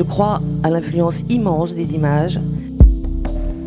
[0.00, 2.40] Je crois à l'influence immense des images.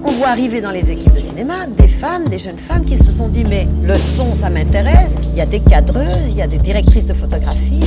[0.03, 3.11] On voit arriver dans les équipes de cinéma des femmes, des jeunes femmes qui se
[3.11, 6.47] sont dit mais le son ça m'intéresse, il y a des cadreuses, il y a
[6.47, 7.83] des directrices de photographie.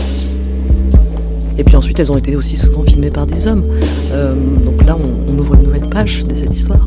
[1.58, 3.64] Et puis ensuite elles ont été aussi souvent filmées par des hommes.
[4.12, 4.32] Euh,
[4.62, 6.86] donc là on, on ouvre une nouvelle page de cette histoire.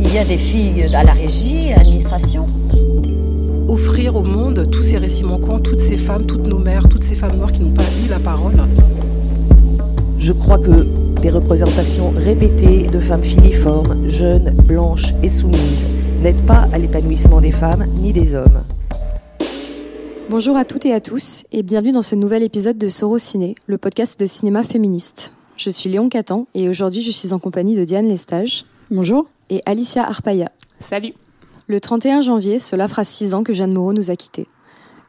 [0.00, 2.44] Il y a des filles à la régie, à l'administration.
[3.68, 7.14] Offrir au monde tous ces récits manquants, toutes ces femmes, toutes nos mères, toutes ces
[7.14, 8.56] femmes noires qui n'ont pas eu la parole.
[10.22, 10.86] Je crois que
[11.20, 15.84] des représentations répétées de femmes filiformes, jeunes, blanches et soumises
[16.22, 18.62] n'aident pas à l'épanouissement des femmes ni des hommes.
[20.30, 23.56] Bonjour à toutes et à tous et bienvenue dans ce nouvel épisode de Soro Ciné,
[23.66, 25.34] le podcast de cinéma féministe.
[25.56, 28.64] Je suis Léon Catan et aujourd'hui je suis en compagnie de Diane Lestage.
[28.92, 29.26] Bonjour.
[29.50, 30.52] Et Alicia Arpaya.
[30.78, 31.14] Salut.
[31.66, 34.46] Le 31 janvier, cela fera six ans que Jeanne Moreau nous a quittés.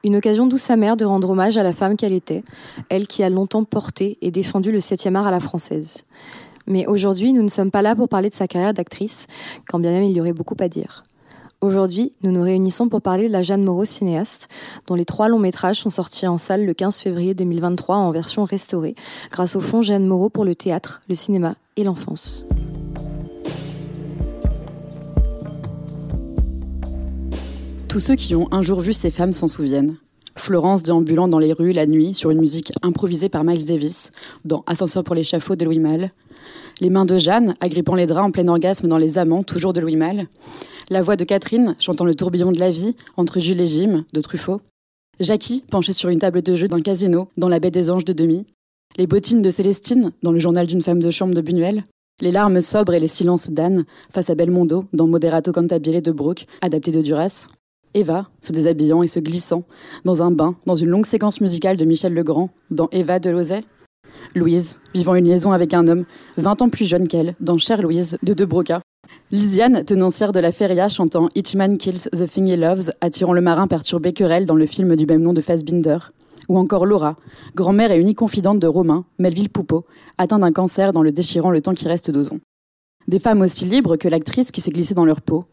[0.05, 2.43] Une occasion douce amère de rendre hommage à la femme qu'elle était,
[2.89, 6.03] elle qui a longtemps porté et défendu le 7e art à la française.
[6.67, 9.27] Mais aujourd'hui, nous ne sommes pas là pour parler de sa carrière d'actrice,
[9.65, 11.05] quand bien même il y aurait beaucoup à dire.
[11.61, 14.49] Aujourd'hui, nous nous réunissons pour parler de la Jeanne Moreau cinéaste,
[14.87, 18.43] dont les trois longs métrages sont sortis en salle le 15 février 2023 en version
[18.43, 18.95] restaurée,
[19.31, 22.45] grâce au fonds Jeanne Moreau pour le théâtre, le cinéma et l'enfance.
[27.93, 29.97] Tous ceux qui ont un jour vu ces femmes s'en souviennent.
[30.35, 34.11] Florence déambulant dans les rues la nuit sur une musique improvisée par Miles Davis
[34.45, 36.09] dans Ascenseur pour l'échafaud de Louis Malle.
[36.81, 39.79] Les mains de Jeanne agrippant les draps en plein orgasme dans Les Amants, toujours de
[39.79, 40.27] Louis Malle.
[40.89, 44.21] La voix de Catherine chantant le tourbillon de la vie entre Jules et Jim de
[44.21, 44.61] Truffaut.
[45.19, 48.13] Jackie penchée sur une table de jeu d'un casino dans La baie des anges de
[48.13, 48.47] Demi.
[48.97, 51.83] Les bottines de Célestine dans le journal d'une femme de chambre de Buñuel.
[52.21, 56.47] Les larmes sobres et les silences d'Anne face à Belmondo dans Moderato Cantabile de Brooke,
[56.63, 57.49] adapté de Duras.
[57.93, 59.63] Eva, se déshabillant et se glissant,
[60.05, 63.63] dans un bain, dans une longue séquence musicale de Michel Legrand, dans Eva de Lozay.
[64.35, 66.05] Louise, vivant une liaison avec un homme,
[66.37, 68.81] 20 ans plus jeune qu'elle, dans Chère Louise, de De Broca.
[69.31, 73.41] Lisiane, tenancière de la feria, chantant Each Man Kills the Thing He Loves, attirant le
[73.41, 75.97] marin perturbé querelle dans le film du même nom de Fassbinder.
[76.49, 77.15] Ou encore Laura,
[77.55, 79.85] grand-mère et unique confidente de Romain, Melville Poupeau,
[80.17, 82.39] atteint d'un cancer dans le déchirant Le temps qui reste d'Ozon.
[83.07, 85.45] Des femmes aussi libres que l'actrice qui s'est glissée dans leur peau,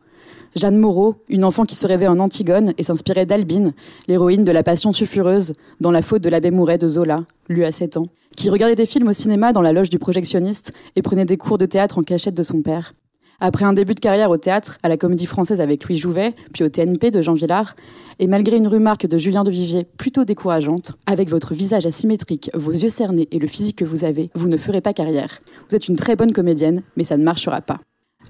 [0.57, 3.73] Jeanne Moreau, une enfant qui se rêvait en Antigone et s'inspirait d'Albine,
[4.09, 7.71] l'héroïne de La Passion sulfureuse, dans La faute de l'abbé Mouret de Zola, lue à
[7.71, 11.25] 7 ans, qui regardait des films au cinéma dans la loge du projectionniste et prenait
[11.25, 12.93] des cours de théâtre en cachette de son père.
[13.39, 16.63] Après un début de carrière au théâtre, à la Comédie Française avec Louis Jouvet, puis
[16.63, 17.75] au TNP de Jean Villard,
[18.19, 22.73] et malgré une remarque de Julien de Vivier plutôt décourageante, avec votre visage asymétrique, vos
[22.73, 25.39] yeux cernés et le physique que vous avez, vous ne ferez pas carrière.
[25.69, 27.81] Vous êtes une très bonne comédienne, mais ça ne marchera pas.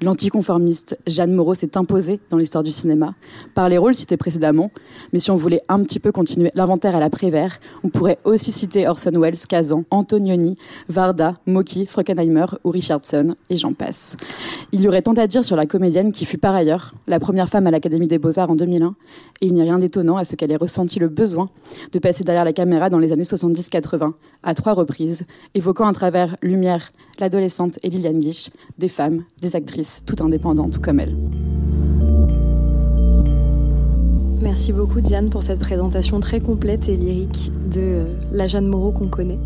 [0.03, 3.15] L'anticonformiste Jeanne Moreau s'est imposée dans l'histoire du cinéma
[3.55, 4.71] par les rôles cités précédemment,
[5.13, 8.51] mais si on voulait un petit peu continuer l'inventaire à la Prévert, on pourrait aussi
[8.51, 10.57] citer Orson Welles, Kazan, Antonioni,
[10.89, 14.17] Varda, Moki, Frankenheimer ou Richardson, et j'en passe.
[14.73, 17.49] Il y aurait tant à dire sur la comédienne qui fut par ailleurs la première
[17.49, 18.95] femme à l'Académie des Beaux-Arts en 2001,
[19.43, 21.51] et il n'y a rien d'étonnant à ce qu'elle ait ressenti le besoin
[21.93, 24.13] de passer derrière la caméra dans les années 70-80,
[24.45, 29.80] à trois reprises, évoquant à travers Lumière, l'adolescente et Liliane Guiche, des femmes, des actrices,
[30.07, 31.15] toutes indépendantes comme elle.
[34.43, 38.91] Merci beaucoup Diane pour cette présentation très complète et lyrique de euh, la Jeanne Moreau
[38.91, 39.39] qu'on connaît.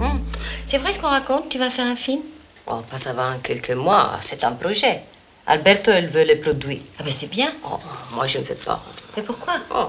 [0.00, 0.20] Hum,
[0.66, 2.20] C'est vrai ce qu'on raconte Tu vas faire un film?
[2.66, 5.02] Oh, pas avant quelques mois, c'est un projet.
[5.46, 6.80] Alberto, elle veut le produire.
[6.98, 7.48] Ah ben c'est bien.
[7.64, 7.78] Oh,
[8.14, 8.82] moi, je ne veux pas.
[9.16, 9.54] Mais pourquoi?
[9.74, 9.86] Oh,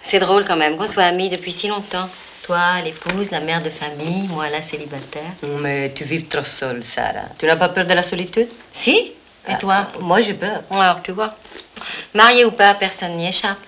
[0.00, 2.08] C'est drôle quand même qu'on soit amis depuis si longtemps.
[2.46, 5.32] Toi, l'épouse, la mère de famille, moi, la célibataire.
[5.42, 7.30] mais tu vis trop seule, Sarah.
[7.38, 8.48] Tu n'as pas peur de la solitude?
[8.72, 9.12] Si
[9.48, 9.88] Et toi?
[9.92, 10.62] Ah, Moi, j'ai peur.
[10.70, 11.34] Alors, tu vois.
[12.14, 13.58] Marié ou pas, personne n'y échappe.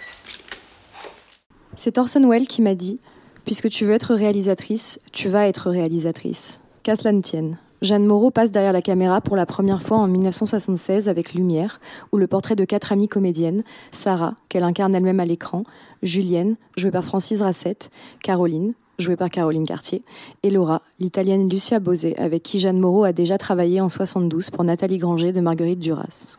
[1.77, 3.01] C'est Orson Welles qui m'a dit
[3.45, 6.61] Puisque tu veux être réalisatrice, tu vas être réalisatrice.
[6.85, 7.59] Qu'à cela ne tienne.
[7.81, 11.81] Jeanne Moreau passe derrière la caméra pour la première fois en 1976 avec Lumière,
[12.11, 13.63] où le portrait de quatre amies comédiennes,
[13.93, 15.63] Sarah, qu'elle incarne elle-même à l'écran,
[16.03, 17.91] Julienne, jouée par Francis Racette,
[18.23, 20.03] Caroline, jouée par Caroline Cartier,
[20.43, 24.65] et Laura, l'italienne Lucia Bosé, avec qui Jeanne Moreau a déjà travaillé en 72 pour
[24.65, 26.37] Nathalie Granger de Marguerite Duras.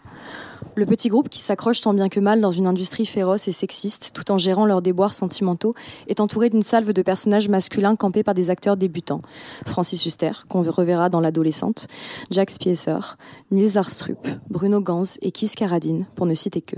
[0.80, 4.12] Le petit groupe qui s'accroche tant bien que mal dans une industrie féroce et sexiste,
[4.14, 5.76] tout en gérant leurs déboires sentimentaux,
[6.08, 9.22] est entouré d'une salve de personnages masculins campés par des acteurs débutants.
[9.66, 11.88] Francis Huster, qu'on reverra dans L'adolescente,
[12.31, 13.18] Jack Spieser,
[13.52, 16.78] Nils Arstrup, Bruno Ganz et Kiss Karadine, pour ne citer que.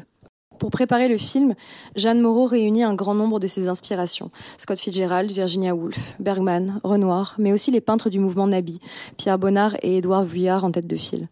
[0.62, 1.56] Pour préparer le film,
[1.96, 4.30] Jeanne Moreau réunit un grand nombre de ses inspirations.
[4.60, 8.80] Scott Fitzgerald, Virginia Woolf, Bergman, Renoir, mais aussi les peintres du mouvement Nabi,
[9.18, 11.30] Pierre Bonnard et Édouard Vuillard en tête de file.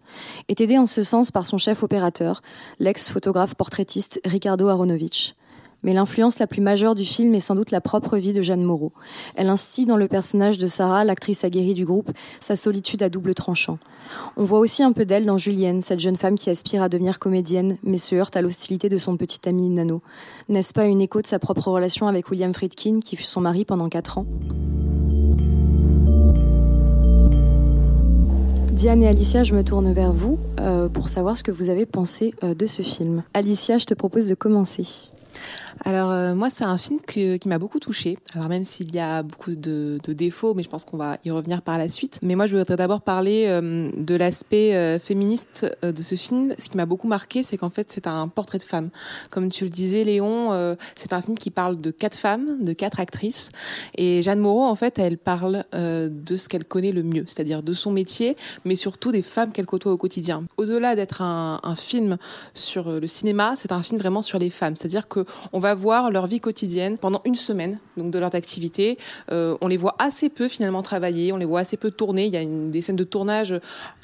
[0.47, 2.41] Est aidé en ce sens par son chef opérateur,
[2.79, 5.35] l'ex-photographe portraitiste Ricardo Aronovich.
[5.83, 8.63] Mais l'influence la plus majeure du film est sans doute la propre vie de Jeanne
[8.63, 8.91] Moreau.
[9.35, 13.33] Elle instille dans le personnage de Sarah, l'actrice aguerrie du groupe, sa solitude à double
[13.33, 13.77] tranchant.
[14.37, 17.19] On voit aussi un peu d'elle dans Julienne, cette jeune femme qui aspire à devenir
[17.19, 20.01] comédienne, mais se heurte à l'hostilité de son petit ami Nano.
[20.49, 23.65] N'est-ce pas une écho de sa propre relation avec William Friedkin, qui fut son mari
[23.65, 24.25] pendant quatre ans?
[28.79, 31.85] Diane et Alicia, je me tourne vers vous euh, pour savoir ce que vous avez
[31.85, 33.23] pensé euh, de ce film.
[33.33, 35.11] Alicia, je te propose de commencer.
[35.85, 38.17] Alors euh, moi c'est un film qui m'a beaucoup touchée.
[38.35, 41.61] Alors même s'il y a beaucoup de, défauts, mais je pense qu'on va y revenir
[41.61, 42.19] par la suite.
[42.21, 46.53] Mais moi je voudrais d'abord parler euh, de l'aspect euh, féministe de ce film.
[46.57, 48.89] Ce qui m'a beaucoup marqué, c'est qu'en fait c'est un portrait de femme.
[49.29, 52.99] Comme tu le disais Léon, c'est un film qui parle de quatre femmes, de quatre
[52.99, 53.49] actrices.
[53.97, 57.73] Et Jeanne Moreau en fait elle parle de ce qu'elle connaît le mieux, c'est-à-dire de
[57.73, 58.35] son métier,
[58.65, 60.45] mais surtout des femmes qu'elle côtoie au quotidien.
[60.57, 62.17] Au-delà d'être un, un film
[62.53, 64.75] sur le cinéma, c'est un film vraiment sur les femmes.
[64.75, 68.97] C'est-à-dire que on va voir leur vie quotidienne pendant une semaine, de leurs activités.
[69.31, 72.25] Euh, on les voit assez peu finalement travailler, on les voit assez peu tourner.
[72.25, 73.55] Il y a des scènes de tournage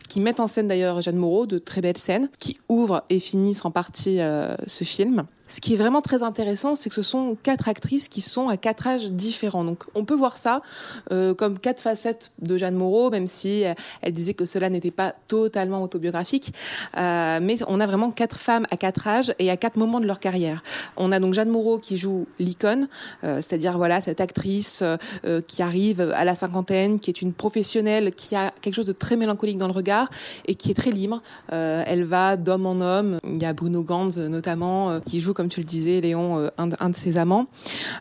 [0.07, 3.65] qui mettent en scène d'ailleurs Jeanne Moreau, de très belles scènes, qui ouvrent et finissent
[3.65, 5.25] en partie euh, ce film.
[5.47, 8.57] Ce qui est vraiment très intéressant, c'est que ce sont quatre actrices qui sont à
[8.57, 9.63] quatre âges différents.
[9.63, 10.63] Donc on peut voir ça
[11.11, 14.89] euh, comme quatre facettes de Jeanne Moreau, même si euh, elle disait que cela n'était
[14.89, 16.51] pas totalement autobiographique.
[16.95, 20.19] Mais on a vraiment quatre femmes à quatre âges et à quatre moments de leur
[20.19, 20.63] carrière.
[20.97, 22.87] On a donc Jeanne Moreau qui joue l'icône,
[23.21, 24.83] c'est-à-dire voilà cette actrice
[25.47, 29.15] qui arrive à la cinquantaine, qui est une professionnelle, qui a quelque chose de très
[29.15, 29.94] mélancolique dans le regard
[30.47, 31.21] et qui est très libre.
[31.50, 33.19] elle va d'homme en homme.
[33.24, 36.89] Il y a Bruno Gantz notamment qui joue comme tu le disais, Léon, euh, un,
[36.89, 37.45] de ses amants.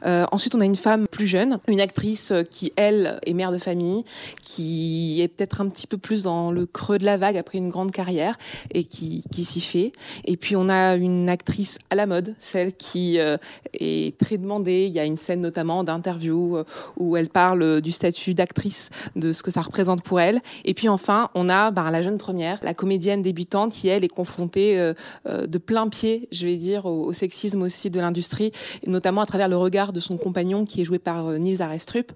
[0.07, 3.59] Euh, ensuite, on a une femme plus jeune, une actrice qui, elle, est mère de
[3.59, 4.05] famille,
[4.43, 7.69] qui est peut-être un petit peu plus dans le creux de la vague après une
[7.69, 8.37] grande carrière
[8.73, 9.93] et qui, s'y fait.
[10.25, 13.37] Et puis, on a une actrice à la mode, celle qui euh,
[13.79, 14.87] est très demandée.
[14.87, 16.63] Il y a une scène notamment d'interview
[16.97, 20.41] où elle parle du statut d'actrice, de ce que ça représente pour elle.
[20.65, 24.09] Et puis, enfin, on a bah, la jeune première, la comédienne débutante qui, elle, est
[24.09, 24.93] confrontée
[25.27, 28.53] de plein pied, je vais dire, au, sexisme aussi de l'industrie,
[28.87, 32.13] notamment à travers le regard de son compagnon qui est joué par euh, Nils Arestrup,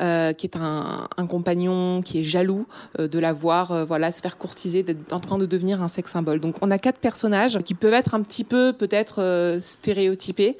[0.00, 2.66] euh, qui est un, compagnon qui est jaloux
[2.98, 5.88] euh, de la voir euh, voilà, se faire courtiser, d'être en train de devenir un
[5.88, 6.40] sex symbole.
[6.40, 10.56] Donc on a quatre personnages qui peuvent être un petit peu peut-être euh, stéréotypés,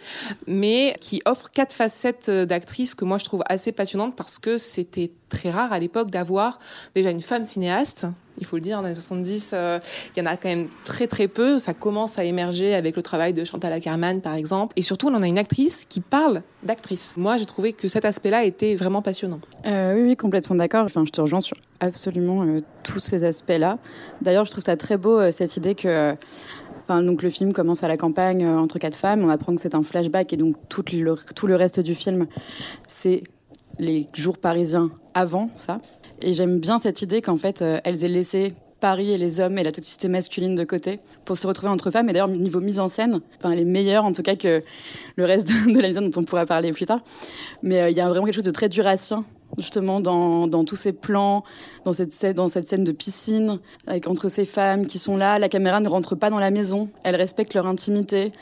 [0.46, 5.10] mais qui offrent quatre facettes d'actrices que moi je trouve assez passionnantes parce que c'était
[5.30, 6.58] très rare à l'époque d'avoir
[6.94, 8.06] déjà une femme cinéaste
[8.40, 9.78] il faut le dire, dans les 70, euh,
[10.14, 11.58] il y en a quand même très très peu.
[11.58, 14.72] Ça commence à émerger avec le travail de Chantal Ackerman, par exemple.
[14.76, 17.14] Et surtout, on en a une actrice qui parle d'actrice.
[17.16, 19.40] Moi, j'ai trouvé que cet aspect-là était vraiment passionnant.
[19.66, 20.84] Euh, oui, oui, complètement d'accord.
[20.84, 23.78] Enfin, je te rejoins sur absolument euh, tous ces aspects-là.
[24.22, 26.14] D'ailleurs, je trouve ça très beau, cette idée que...
[26.82, 29.22] Enfin, donc le film commence à la campagne entre quatre femmes.
[29.22, 32.26] On apprend que c'est un flashback et donc tout le, tout le reste du film,
[32.88, 33.22] c'est
[33.78, 35.78] les jours parisiens avant ça.
[36.22, 39.58] Et j'aime bien cette idée qu'en fait, euh, elles aient laissé Paris et les hommes
[39.58, 42.08] et la toxicité masculine de côté pour se retrouver entre femmes.
[42.08, 44.62] Et d'ailleurs, niveau mise en scène, enfin, elle est meilleure en tout cas que
[45.16, 47.00] le reste de, la mise en scène dont on pourra parler plus tard.
[47.62, 49.24] Mais euh, il y a vraiment quelque chose de très durassien
[49.58, 51.44] justement dans, dans tous ces plans,
[51.84, 55.38] dans cette, scène, dans cette scène de piscine, avec entre ces femmes qui sont là,
[55.38, 58.32] la caméra ne rentre pas dans la maison, elles respectent leur intimité.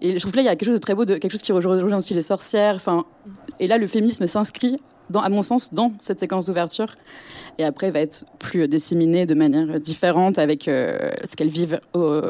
[0.00, 1.42] Et je trouve là, il y a quelque chose de très beau, de, quelque chose
[1.42, 2.78] qui rejoint aussi les sorcières.
[3.60, 4.76] Et là, le féminisme s'inscrit
[5.14, 6.94] à mon sens, dans cette séquence d'ouverture.
[7.58, 12.20] Et après, va être plus disséminée de manière différente avec euh, ce qu'elles vivent au,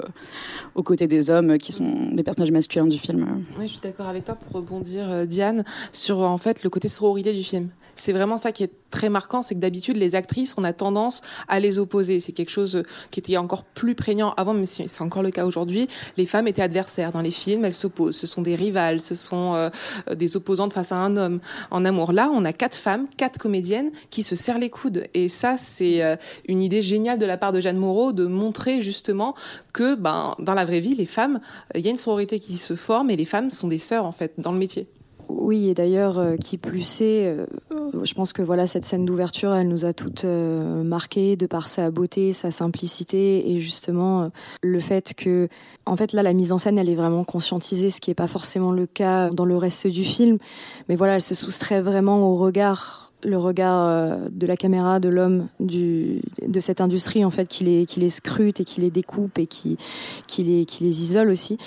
[0.74, 3.44] aux côtés des hommes qui sont des personnages masculins du film.
[3.58, 6.88] Oui, je suis d'accord avec toi pour rebondir, euh, Diane, sur en fait le côté
[6.88, 7.70] sororité du film.
[7.96, 11.22] C'est vraiment ça qui est très marquant, c'est que d'habitude les actrices, on a tendance
[11.48, 12.20] à les opposer.
[12.20, 15.88] C'est quelque chose qui était encore plus prégnant avant, mais c'est encore le cas aujourd'hui.
[16.16, 18.16] Les femmes étaient adversaires dans les films, elles s'opposent.
[18.16, 19.68] Ce sont des rivales, ce sont euh,
[20.14, 21.40] des opposantes face à un homme
[21.70, 22.12] en amour.
[22.12, 25.04] Là, on a quatre femmes, quatre comédiennes qui se serrent les coudes.
[25.14, 26.16] Et ça, c'est euh,
[26.48, 29.34] une idée géniale de la part de Jeanne Moreau de montrer justement
[29.72, 31.40] que, ben, dans la vraie vie, les femmes,
[31.74, 34.12] il y a une sororité qui se forme et les femmes sont des sœurs en
[34.12, 34.88] fait dans le métier.
[35.28, 37.46] Oui, et d'ailleurs, euh, qui plus est, euh,
[38.02, 41.68] je pense que voilà cette scène d'ouverture, elle nous a toutes euh, marquées de par
[41.68, 44.28] sa beauté, sa simplicité et justement euh,
[44.62, 45.48] le fait que,
[45.86, 48.26] en fait, là, la mise en scène, elle est vraiment conscientisée, ce qui n'est pas
[48.26, 50.38] forcément le cas dans le reste du film.
[50.88, 55.08] Mais voilà, elle se soustrait vraiment au regard le regard euh, de la caméra, de
[55.08, 56.20] l'homme, de
[56.60, 59.78] cette industrie en fait qui les, scrute et qui les découpe et qui,
[60.38, 61.58] les, isole aussi.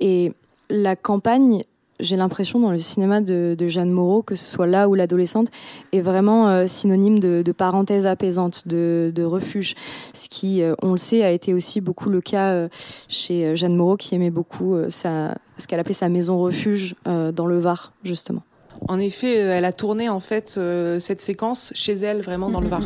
[0.00, 0.32] Et
[0.70, 1.64] la campagne,
[2.00, 5.48] j'ai l'impression dans le cinéma de, Jeanne Moreau, que ce soit là ou l'adolescente,
[5.92, 9.74] est vraiment euh, synonyme de, parenthèse apaisante, de, refuge.
[10.14, 12.68] Ce qui, euh, on le sait, a été aussi beaucoup le cas
[13.08, 17.58] chez Jeanne Moreau, qui aimait beaucoup sa, ce qu'elle appelait sa maison refuge dans le
[17.58, 18.42] Var, justement.
[18.88, 20.58] En effet, elle a tourné en fait
[20.98, 22.82] cette séquence chez elle, vraiment dans le Var.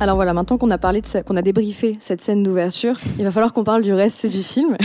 [0.00, 3.32] Alors voilà, maintenant qu'on a parlé de qu'on a débriefé cette scène d'ouverture, il va
[3.32, 4.76] falloir qu'on parle du reste du film,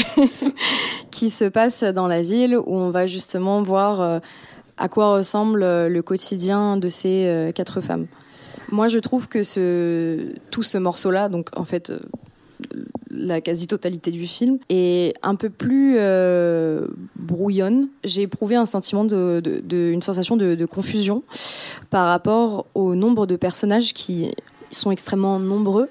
[1.12, 4.20] qui se passe dans la ville où on va justement voir euh,
[4.78, 8.08] à quoi ressemble euh, le quotidien de ces euh, quatre femmes.
[8.72, 11.94] Moi, je trouve que ce, tout ce morceau-là, donc en fait
[13.10, 15.98] la quasi-totalité du film, est un peu plus
[17.16, 17.90] brouillonne.
[18.04, 19.42] J'ai éprouvé un sentiment de,
[19.72, 21.24] une sensation de, confusion
[21.90, 24.32] par rapport au nombre de personnages qui
[24.72, 25.90] sont extrêmement nombreux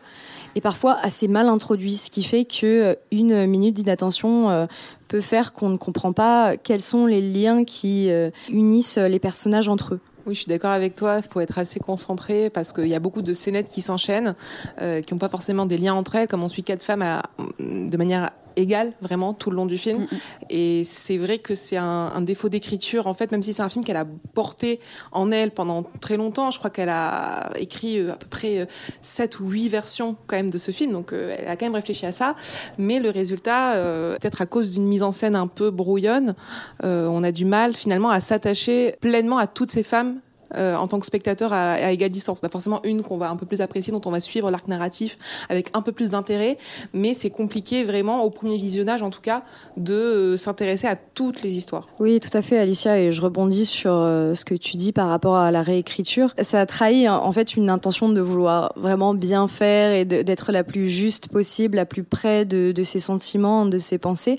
[0.54, 4.66] et parfois assez mal introduits, ce qui fait que euh, une minute d'inattention euh,
[5.08, 9.68] peut faire qu'on ne comprend pas quels sont les liens qui euh, unissent les personnages
[9.68, 10.00] entre eux.
[10.26, 11.18] Oui, je suis d'accord avec toi.
[11.18, 14.34] Il faut être assez concentré parce qu'il y a beaucoup de scénettes qui s'enchaînent,
[14.78, 16.28] qui n'ont pas forcément des liens entre elles.
[16.28, 17.22] Comme on suit quatre femmes à,
[17.58, 20.00] de manière égale vraiment tout le long du film.
[20.00, 20.18] Mm, mm.
[20.50, 23.84] Et c'est vrai que c'est un, défaut d'écriture en fait, même si c'est un film
[23.84, 24.80] qu'elle a porté
[25.10, 26.50] en elle pendant très longtemps.
[26.50, 28.68] Je crois qu'elle a écrit euh, à peu près
[29.00, 31.66] 7 euh, ou 8 versions quand même de ce film, donc euh, elle a quand
[31.66, 32.36] même réfléchi à ça.
[32.78, 33.74] Mais le résultat,
[34.20, 36.34] peut-être à cause d'une mise en scène un peu brouillonne,
[36.82, 40.20] on a du mal finalement à s'attacher pleinement à toutes ces femmes
[40.56, 42.40] euh, en tant que spectateur à, égale distance.
[42.42, 44.68] On a forcément une qu'on va un peu plus apprécier, dont on va suivre l'arc
[44.68, 45.18] narratif
[45.48, 46.58] avec un peu plus d'intérêt,
[46.92, 49.42] mais c'est compliqué vraiment au premier visionnage en tout cas
[49.76, 51.88] de euh, s'intéresser à toutes les histoires.
[52.00, 55.08] Oui, tout à fait Alicia, et je rebondis sur euh, ce que tu dis par
[55.08, 56.34] rapport à la réécriture.
[56.40, 60.64] Ça a trahi en fait une intention de vouloir vraiment bien faire et d'être la
[60.64, 64.38] plus juste possible, la plus près de, de ses sentiments, de ses pensées.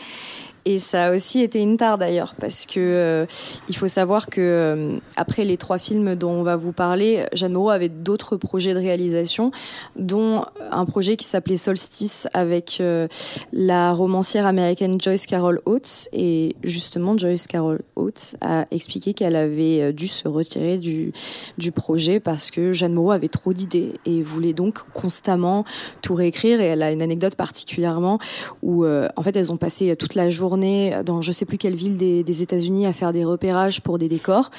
[0.65, 3.25] Et ça a aussi été une tare d'ailleurs, parce que euh,
[3.67, 7.53] il faut savoir que euh, après les trois films dont on va vous parler, Jeanne
[7.53, 9.51] Moreau avait d'autres projets de réalisation,
[9.97, 13.09] dont un projet qui s'appelait Solstice avec euh,
[13.51, 16.07] la romancière américaine Joyce Carol Oates.
[16.13, 21.11] Et justement, Joyce Carol Oates a expliqué qu'elle avait dû se retirer du,
[21.57, 25.65] du projet parce que Jeanne Moreau avait trop d'idées et voulait donc constamment
[26.01, 26.61] tout réécrire.
[26.61, 28.19] Et elle a une anecdote particulièrement
[28.61, 31.97] où, en fait, elles ont passé toute la journée dans je sais plus quelle ville
[31.97, 34.51] des, États-Unis à faire des repérages pour des décors.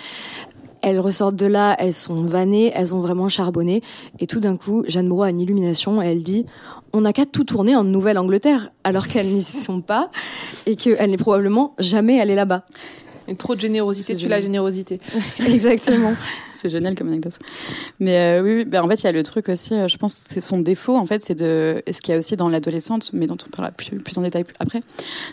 [0.83, 3.83] Elles ressortent de là, elles sont vannées, elles ont vraiment charbonné.
[4.19, 6.45] Et tout d'un coup, Jeanne Moreau a une illumination et elle dit
[6.93, 10.11] On n'a qu'à tout tourner en Nouvelle-Angleterre, alors qu'elles n'y sont pas
[10.67, 12.65] et qu'elle n'est probablement jamais allée là-bas.
[13.39, 15.01] Trop de générosité tu la générosité.
[15.47, 16.13] Exactement.
[16.53, 17.39] c'est génial comme anecdote.
[18.01, 20.15] Mais euh, oui, ben, en fait, il y a le truc aussi, euh, je pense
[20.15, 21.83] que c'est son défaut, en fait, c'est de.
[21.91, 24.45] ce qu'il y a aussi dans l'adolescente, mais dont on parlera plus, plus en détail
[24.61, 24.81] après,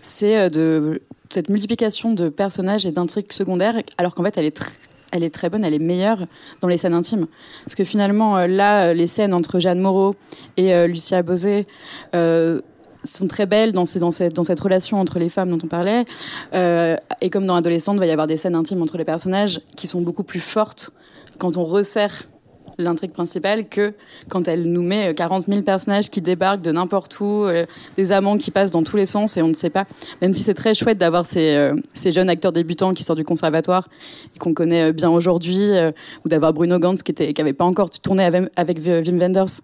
[0.02, 4.56] c'est euh, de cette multiplication de personnages et d'intrigues secondaires, alors qu'en fait, elle est
[4.56, 4.72] très
[5.14, 6.26] elle est très bonne, elle est meilleure
[6.62, 7.28] dans les scènes intimes.
[7.66, 10.16] Parce que finalement, là, les scènes entre Jeanne Moreau
[10.56, 11.68] et Lucia Bosé
[13.04, 16.06] sont très belles dans, cette, relation entre les femmes dont on parlait.
[16.54, 19.88] et comme dans Adolescente, il va y avoir des scènes intimes entre les personnages qui
[19.88, 20.92] sont beaucoup plus fortes
[21.40, 22.24] quand on resserre
[22.78, 23.94] l'intrigue principale que
[24.30, 27.66] quand elle nous met 40 euh, 000 personnages qui débarquent de n'importe où, euh,
[27.98, 29.86] des amants qui passent dans tous les sens et on ne sait pas.
[30.22, 31.74] Même si c'est très chouette d'avoir ces, euh,
[32.12, 33.88] jeunes acteurs débutants qui sortent du conservatoire
[34.36, 35.70] et qu'on connaît bien aujourd'hui,
[36.26, 39.62] ou d'avoir Bruno Gantz qui n'avait pas encore tourné avec, avec Wim Wenders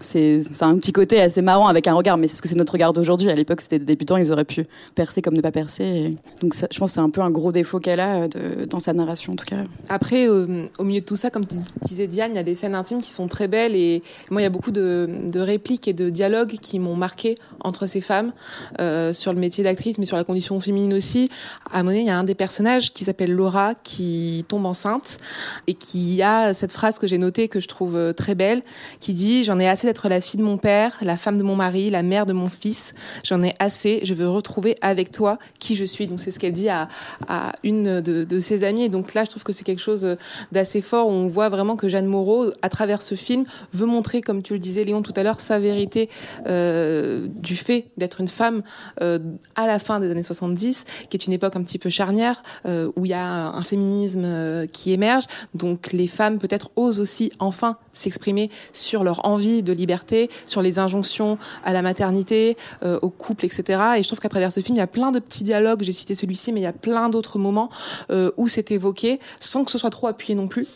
[0.00, 2.72] c'est un petit côté assez marrant avec un regard, mais c'est parce que c'est notre
[2.72, 3.30] regard d'aujourd'hui.
[3.30, 6.16] À l'époque, c'était des débutants, ils auraient pu percer comme ne pas percer.
[6.40, 8.92] Donc, je pense que c'est un peu un gros défaut qu'elle a euh, dans sa
[8.92, 9.64] narration, en tout cas.
[9.88, 12.74] Après, au milieu de tout ça, comme tu disais Diane, il y a des scènes
[12.74, 16.10] intimes qui sont très belles et moi, il y a beaucoup de, répliques et de
[16.10, 18.32] dialogues qui m'ont marqué entre ces femmes
[18.80, 21.30] euh, sur le métier d'actrice, mais sur la condition féminine aussi.
[21.72, 25.18] À un moment il y a un des personnages qui s'appelle Laura qui tombe enceinte
[25.66, 28.62] et qui a cette phrase que j'ai notée que je trouve euh, très belle,
[29.00, 31.56] qui dit J'en ai assez être la fille de mon père, la femme de mon
[31.56, 32.94] mari, la mère de mon fils.
[33.24, 34.00] J'en ai assez.
[34.02, 36.06] Je veux retrouver avec toi qui je suis.
[36.06, 36.88] Donc c'est ce qu'elle dit à,
[37.28, 38.88] à une de, ses amies.
[38.88, 40.16] Donc là, je trouve que c'est quelque chose
[40.52, 41.08] d'assez fort.
[41.08, 44.58] on voit vraiment que Jeanne Moreau, à travers ce film, veut montrer, comme tu le
[44.58, 46.08] disais Léon tout à l'heure, sa vérité
[46.46, 48.62] euh, du fait d'être une femme
[49.02, 49.18] euh,
[49.54, 52.90] à la fin des années 70, qui est une époque un petit peu charnière, euh,
[52.96, 55.24] où il y a un féminisme qui émerge.
[55.54, 60.78] Donc les femmes peut-être osent aussi enfin s'exprimer sur leur envie de liberté, sur les
[60.78, 63.82] injonctions à la maternité, euh, au couple, etc.
[63.96, 65.82] Et je trouve qu'à travers ce film, il y a plein de petits dialogues.
[65.82, 67.70] J'ai cité celui-ci, mais il y a plein d'autres moments
[68.10, 70.66] euh, où c'est évoqué sans que ce soit trop appuyé non plus.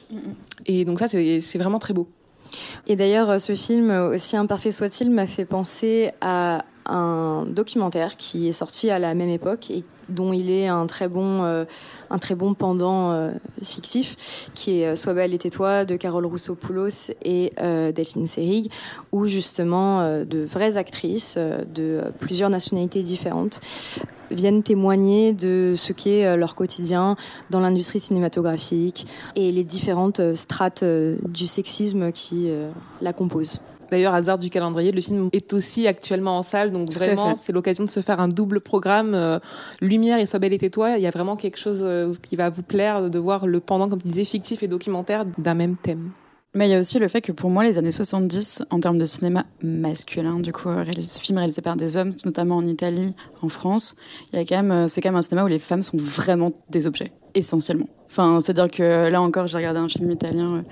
[0.67, 2.09] Et donc ça, c'est vraiment très beau.
[2.87, 8.53] Et d'ailleurs, ce film, aussi imparfait soit-il, m'a fait penser à un documentaire qui est
[8.53, 11.43] sorti à la même époque et dont il est un très bon,
[12.11, 13.31] un très bon pendant
[13.63, 17.53] fictif, qui est Sois belle et tais-toi de Carole Rousseau-Poulos et
[17.95, 18.71] Delphine Seyrig,
[19.13, 23.61] où justement de vraies actrices de plusieurs nationalités différentes
[24.31, 27.17] viennent témoigner de ce qu'est leur quotidien
[27.51, 29.07] dans l'industrie cinématographique
[29.37, 32.51] et les différentes strates du sexisme qui
[33.01, 33.61] la composent.
[33.95, 37.85] D'ailleurs, hasard du calendrier, le film est aussi actuellement en salle, donc vraiment, c'est l'occasion
[37.85, 39.39] de se faire un double programme euh,
[39.81, 40.99] Lumière et Sois belle et tais-toi.
[40.99, 43.89] Il y a vraiment quelque chose euh, qui va vous plaire de voir le pendant,
[43.89, 46.11] comme tu disais, fictif et documentaire d'un même thème.
[46.55, 48.99] Mais il y a aussi le fait que pour moi, les années 70, en termes
[48.99, 53.49] de cinéma masculin, du coup, réalisé, film réalisé par des hommes, notamment en Italie, en
[53.49, 53.95] France,
[54.33, 55.99] il y a quand même, euh, c'est quand même un cinéma où les femmes sont
[55.99, 57.89] vraiment des objets, essentiellement.
[58.17, 60.63] Enfin, c'est-à-dire que là encore, j'ai regardé un film italien euh,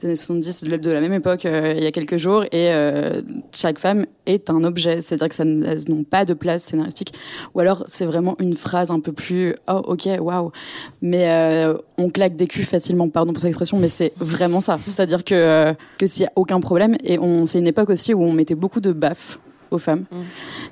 [0.00, 3.22] des années 70, de la même époque, euh, il y a quelques jours, et euh,
[3.54, 5.00] chaque femme est un objet.
[5.00, 7.14] C'est-à-dire que ça n'ont pas de place scénaristique.
[7.54, 10.52] Ou alors, c'est vraiment une phrase un peu plus oh, ok, waouh.
[11.00, 11.64] Mais
[11.96, 14.78] on claque des culs facilement, pardon pour cette expression, mais c'est vraiment ça.
[14.84, 18.32] C'est-à-dire que, que s'il n'y a aucun problème, et c'est une époque aussi où on
[18.32, 19.40] mettait beaucoup de baffes
[19.72, 20.04] aux femmes.
[20.10, 20.22] Mm.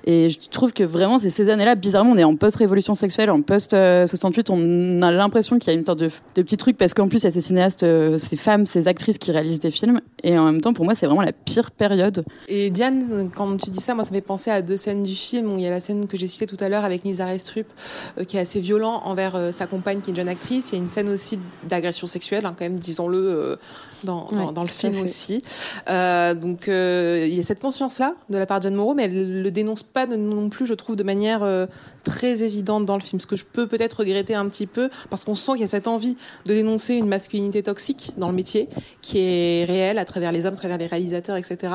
[0.05, 3.43] Et je trouve que vraiment, c'est ces années-là, bizarrement, on est en post-révolution sexuelle, en
[3.43, 7.09] post-68, on a l'impression qu'il y a une sorte de, de petit truc, parce qu'en
[7.09, 10.01] plus, il y a ces cinéastes, euh, ces femmes, ces actrices qui réalisent des films.
[10.23, 12.25] Et en même temps, pour moi, c'est vraiment la pire période.
[12.49, 15.15] Et Diane, quand tu dis ça, moi, ça me fait penser à deux scènes du
[15.15, 17.27] film, où il y a la scène que j'ai citée tout à l'heure avec Nisa
[17.27, 17.67] Restrup,
[18.19, 20.71] euh, qui est assez violent envers euh, sa compagne, qui est une jeune actrice.
[20.71, 21.39] Il y a une scène aussi
[21.69, 23.59] d'agression sexuelle, hein, quand même, disons-le,
[24.05, 25.43] dans, dans, le film aussi.
[25.87, 29.51] donc, il y a cette conscience-là de la part de Jeanne Moreau, mais elle le
[29.51, 31.67] dénonce pas non plus, je trouve, de manière euh,
[32.05, 33.21] très évidente dans le film.
[33.21, 35.69] Ce que je peux peut-être regretter un petit peu, parce qu'on sent qu'il y a
[35.69, 36.17] cette envie
[36.47, 38.69] de dénoncer une masculinité toxique dans le métier,
[39.03, 41.73] qui est réelle à travers les hommes, à travers les réalisateurs, etc.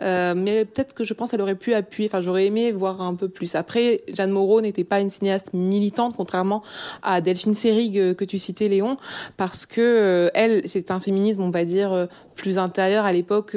[0.00, 3.14] Euh, mais peut-être que je pense qu'elle aurait pu appuyer, enfin j'aurais aimé voir un
[3.14, 3.54] peu plus.
[3.54, 6.62] Après, Jeanne Moreau n'était pas une cinéaste militante, contrairement
[7.02, 8.96] à Delphine Seyrig euh, que tu citais, Léon,
[9.36, 12.08] parce que elle, c'est un féminisme, on va dire,
[12.42, 13.56] plus intérieur à l'époque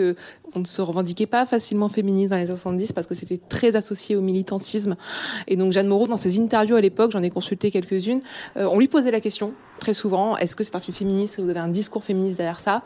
[0.56, 4.16] on ne se revendiquait pas facilement féministe dans les 70 parce que c'était très associé
[4.16, 4.96] au militantisme.
[5.48, 8.22] Et donc Jeanne Moreau, dans ses interviews à l'époque, j'en ai consulté quelques-unes,
[8.58, 11.50] euh, on lui posait la question très souvent, est-ce que c'est un film féministe, vous
[11.50, 12.82] avez un discours féministe derrière ça?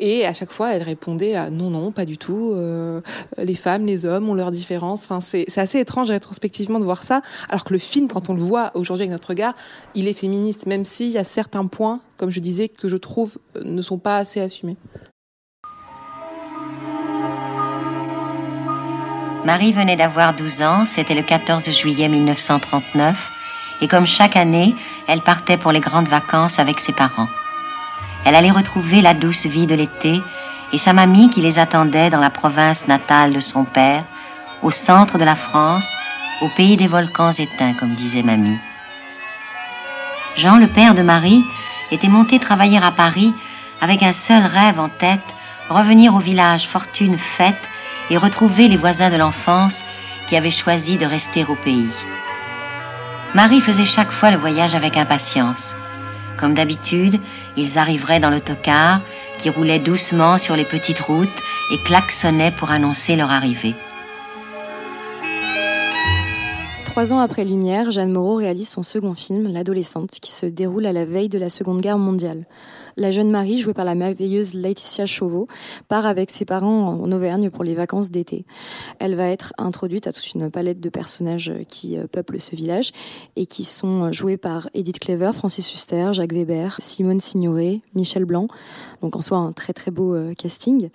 [0.00, 2.50] Et à chaque fois, elle répondait à non, non, pas du tout.
[2.54, 3.00] Euh,
[3.38, 5.04] les femmes, les hommes ont leurs différences.
[5.04, 8.42] Enfin, c'est assez étrange rétrospectivement de voir ça, alors que le film, quand on le
[8.42, 9.54] voit aujourd'hui avec notre regard,
[9.94, 13.38] il est féministe, même s'il y a certains points, comme je disais, que je trouve
[13.56, 14.76] euh, ne sont pas assez assumés.
[19.44, 23.32] Marie venait d'avoir 12 ans, c'était le 14 juillet 1939,
[23.80, 24.76] et comme chaque année,
[25.08, 27.26] elle partait pour les grandes vacances avec ses parents.
[28.24, 30.22] Elle allait retrouver la douce vie de l'été
[30.72, 34.04] et sa mamie qui les attendait dans la province natale de son père,
[34.62, 35.92] au centre de la France,
[36.40, 38.58] au pays des volcans éteints, comme disait mamie.
[40.36, 41.44] Jean, le père de Marie,
[41.90, 43.34] était monté travailler à Paris
[43.80, 45.20] avec un seul rêve en tête,
[45.68, 47.68] revenir au village fortune faite
[48.10, 49.84] et retrouver les voisins de l'enfance
[50.26, 51.90] qui avaient choisi de rester au pays.
[53.34, 55.74] Marie faisait chaque fois le voyage avec impatience.
[56.38, 57.20] Comme d'habitude,
[57.56, 59.00] ils arriveraient dans l'autocar
[59.38, 61.28] qui roulait doucement sur les petites routes
[61.72, 63.74] et klaxonnait pour annoncer leur arrivée.
[66.84, 70.92] Trois ans après Lumière, Jeanne Moreau réalise son second film, L'adolescente, qui se déroule à
[70.92, 72.44] la veille de la Seconde Guerre mondiale
[72.96, 75.46] la jeune Marie, jouée par la merveilleuse Laetitia Chauveau,
[75.88, 78.44] part avec ses parents en Auvergne pour les vacances d'été.
[78.98, 82.92] Elle va être introduite à toute une palette de personnages qui euh, peuplent ce village
[83.36, 88.24] et qui sont euh, joués par Edith Clever, Francis Huster, Jacques Weber, Simone Signoret, Michel
[88.24, 88.48] Blanc.
[89.00, 90.90] Donc en soi un très très beau euh, casting.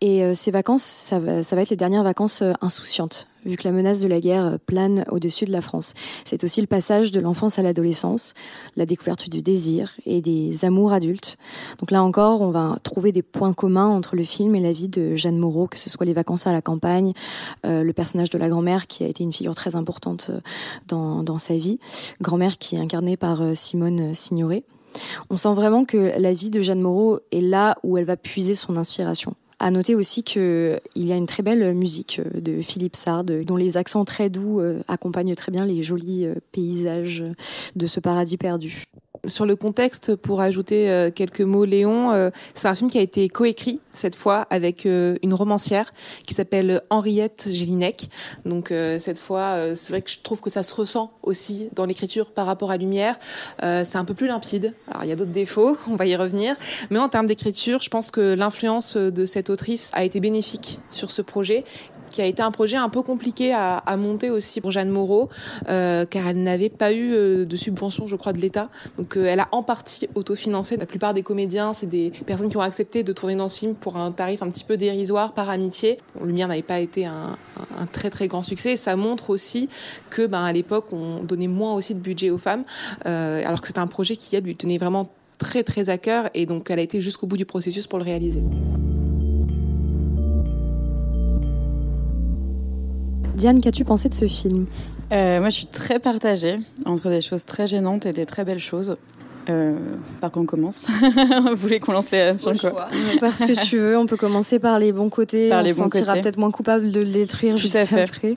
[0.00, 4.08] Et ces vacances, ça va, être les dernières vacances insouciantes vu que la menace de
[4.08, 5.94] la guerre plane au-dessus de la France.
[6.24, 8.34] C'est aussi le passage de l'enfance à l'adolescence,
[8.76, 11.38] la découverte du désir et des amours adultes.
[11.78, 14.88] Donc là encore, on va trouver des points communs entre le film et la vie
[14.88, 17.12] de Jeanne Moreau, que ce soit les vacances à la campagne,
[17.64, 20.40] euh, le personnage de la grand-mère qui a été une figure très importante euh,
[20.88, 21.78] dans, sa vie,
[22.20, 24.64] grand-mère qui est incarnée par euh, Simone Signoret.
[25.30, 28.54] On sent vraiment que la vie de Jeanne Moreau est là où elle va puiser
[28.54, 29.34] son inspiration.
[29.62, 33.56] À noter aussi qu'il y a une très belle musique euh, de Philippe Sard, dont
[33.56, 37.22] les accents très doux euh, accompagnent très bien les jolis euh, paysages
[37.76, 38.84] de ce paradis perdu.
[39.26, 43.02] Sur le contexte, pour ajouter euh, quelques mots, Léon, euh, c'est un film qui a
[43.02, 45.92] été coécrit cette fois avec euh, une romancière
[46.26, 48.08] qui s'appelle Henriette Gélinec.
[48.46, 52.30] Donc cette fois, c'est vrai que je trouve que ça se ressent aussi dans l'écriture
[52.30, 53.18] par rapport à Lumière.
[53.60, 54.74] c'est un peu plus limpide.
[54.88, 56.54] Alors il y a d'autres défauts, on va y revenir.
[56.90, 61.10] Mais en termes d'écriture, je pense que l'influence de cette autrice a été bénéfique sur
[61.10, 61.64] ce projet
[62.10, 65.28] qui a été un projet un peu compliqué à, monter aussi pour Jeanne Moreau,
[65.68, 68.68] euh, car elle n'avait pas eu euh, de subvention, je crois, de l'État.
[68.98, 70.76] Donc euh, elle a en partie autofinancé.
[70.76, 73.74] La plupart des comédiens, c'est des personnes qui ont accepté de tourner dans ce film
[73.74, 75.98] pour un tarif un petit peu dérisoire par amitié.
[76.22, 77.36] Lumière n'avait pas été un,
[77.92, 78.72] très très grand succès.
[78.72, 79.68] Et ça montre aussi
[80.10, 82.64] que, ben, à l'époque, on donnait moins aussi de budget aux femmes,
[83.04, 86.46] alors que c'est un projet qui elle lui tenait vraiment très très à cœur et
[86.46, 88.44] donc elle a été jusqu'au bout du processus pour le réaliser.
[93.40, 94.66] Diane, qu'as-tu pensé de ce film
[95.14, 98.58] Euh, moi, je suis très partagée entre des choses très gênantes et des très belles
[98.58, 98.98] choses.
[99.48, 99.78] Euh,
[100.20, 100.86] par quoi on commence
[101.48, 102.88] Vous voulez qu'on lance les sur quoi
[103.20, 105.48] Parce que tu veux, on peut commencer par les bons côtés.
[105.48, 107.86] Par on les se bons sentira peut-être moins coupable de le détruire Tout juste à
[107.86, 108.02] fait.
[108.02, 108.36] après.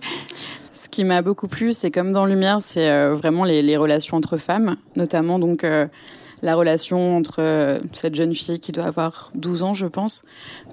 [0.71, 4.15] Ce qui m'a beaucoup plu, c'est comme dans Lumière, c'est euh, vraiment les, les relations
[4.15, 5.85] entre femmes, notamment donc euh,
[6.41, 10.23] la relation entre cette jeune fille qui doit avoir 12 ans, je pense,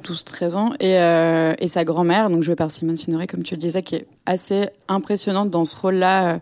[0.05, 3.59] 12-13 ans, et, euh, et sa grand-mère, donc jouée par Simone Signoret, comme tu le
[3.61, 6.35] disais, qui est assez impressionnante dans ce rôle-là.
[6.35, 6.39] euh,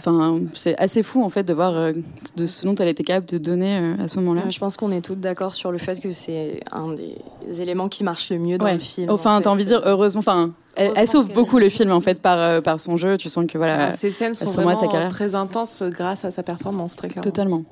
[0.00, 1.92] Enfin, c'est assez fou en fait de voir euh,
[2.36, 4.42] de ce dont elle était capable de donner euh, à ce moment-là.
[4.48, 8.04] Je pense qu'on est toutes d'accord sur le fait que c'est un des éléments qui
[8.04, 8.74] marche le mieux dans Ouais.
[8.74, 9.10] le film.
[9.10, 9.48] Enfin, en t'as fait.
[9.48, 10.20] envie de dire heureusement.
[10.20, 13.18] Enfin, elle, sauve beaucoup le film en fait par euh, par son jeu.
[13.18, 13.90] Tu sens que voilà.
[13.90, 15.08] Ces scènes sont de sa vraiment carrière.
[15.08, 17.24] très intenses grâce à sa performance, très clairement.
[17.24, 17.62] Totalement.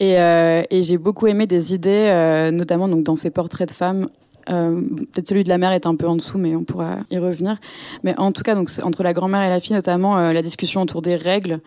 [0.00, 3.74] Et, euh, et j'ai beaucoup aimé des idées, euh, notamment donc dans ses portraits de
[3.74, 4.08] femmes.
[4.48, 4.80] Euh,
[5.12, 7.56] Peut-être celui de la mère est un peu en dessous, mais on pourra y revenir.
[8.02, 10.82] Mais en tout cas, donc entre la grand-mère et la fille, notamment euh, la discussion
[10.82, 11.60] autour des règles,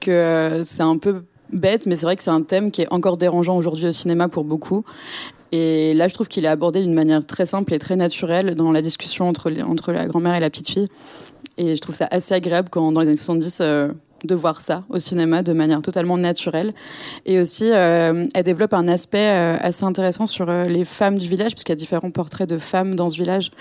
[0.00, 2.92] que euh, c'est un peu bête, mais c'est vrai que c'est un thème qui est
[2.92, 4.84] encore dérangeant aujourd'hui au cinéma pour beaucoup.
[5.50, 8.70] Et là, je trouve qu'il est abordé d'une manière très simple et très naturelle dans
[8.70, 10.88] la discussion entre, entre la grand-mère et la petite fille.
[11.56, 13.88] Et je trouve ça assez agréable quand, dans les années 70, euh,
[14.24, 16.72] de voir ça au cinéma de manière totalement naturelle.
[17.24, 21.28] Et aussi, euh, elle développe un aspect euh, assez intéressant sur euh, les femmes du
[21.28, 23.52] village, puisqu'il y a différents portraits de femmes dans ce village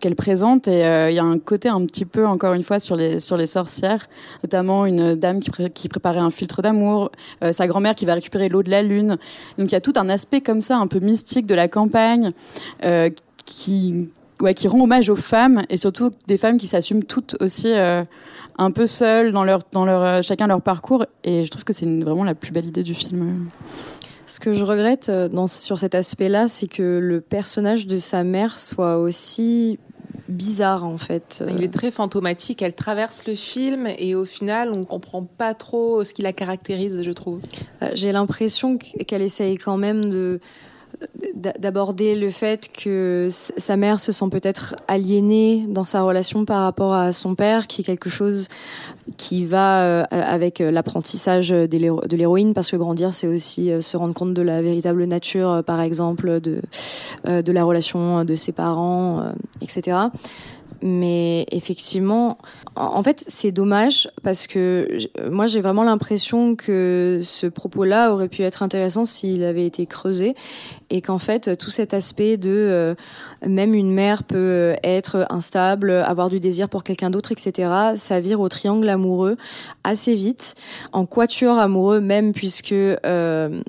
[0.00, 0.68] qu'elle présente.
[0.68, 3.36] Et il y a un côté un petit peu, encore une fois, sur les, sur
[3.36, 4.06] les sorcières,
[4.42, 7.10] notamment une dame qui, pré- qui préparait un filtre d'amour,
[7.52, 9.18] sa grand-mère qui va récupérer l'eau de la lune.
[9.58, 12.30] Donc il y a tout un aspect comme ça, un peu mystique de la campagne,
[13.44, 14.08] qui,
[14.56, 17.70] qui rend hommage aux femmes, et surtout des femmes qui s'assument toutes aussi
[18.56, 21.06] un peu seules dans leur, dans leur, euh, chacun leur parcours.
[21.24, 23.50] Et je trouve que c'est vraiment la plus belle idée du film.
[24.26, 28.24] Ce que je regrette euh, dans, sur cet aspect-là, c'est que le personnage de sa
[28.24, 29.78] mère soit aussi
[30.28, 31.44] bizarre en fait.
[31.54, 36.02] Il est très fantomatique, elle traverse le film et au final on comprend pas trop
[36.02, 37.40] ce qui la caractérise, je trouve.
[37.82, 40.40] Euh, J'ai l'impression qu'elle essaye quand même de
[41.34, 46.94] d'aborder le fait que sa mère se sent peut-être aliénée dans sa relation par rapport
[46.94, 48.48] à son père, qui est quelque chose
[49.16, 53.70] qui va euh, avec euh, l'apprentissage de l'héro- de l'héroïne, parce que grandir, c'est aussi
[53.70, 56.60] euh, se rendre compte de la véritable nature, par exemple, de,
[57.24, 59.96] de la relation de ses parents, etc.
[60.86, 62.36] Mais effectivement,
[62.76, 68.28] en fait, c'est dommage parce que j- moi, j'ai vraiment l'impression que ce propos-là aurait
[68.28, 70.34] pu être intéressant s'il avait été creusé
[70.90, 72.94] et qu'en fait, tout cet aspect de euh,
[73.46, 78.40] même une mère peut être instable, avoir du désir pour quelqu'un d'autre, etc., ça vire
[78.40, 79.38] au triangle amoureux
[79.84, 80.54] assez vite,
[80.92, 83.60] en quatuor amoureux même, puisque euh,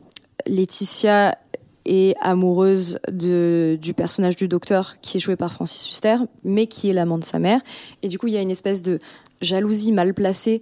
[0.48, 1.38] Laetitia
[1.86, 6.90] est amoureuse de, du personnage du docteur qui est joué par Francis Huster, mais qui
[6.90, 7.62] est l'amant de sa mère.
[8.02, 9.00] Et du coup, il y a une espèce de
[9.42, 10.62] jalousie mal placée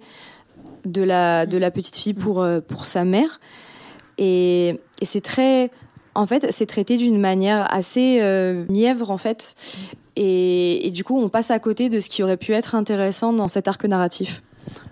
[0.84, 3.40] de la, de la petite fille pour, euh, pour sa mère.
[4.18, 5.70] Et, et c'est très.
[6.14, 9.56] En fait, c'est traité d'une manière assez euh, mièvre, en fait.
[10.16, 13.32] Et, et du coup, on passe à côté de ce qui aurait pu être intéressant
[13.32, 14.42] dans cet arc narratif.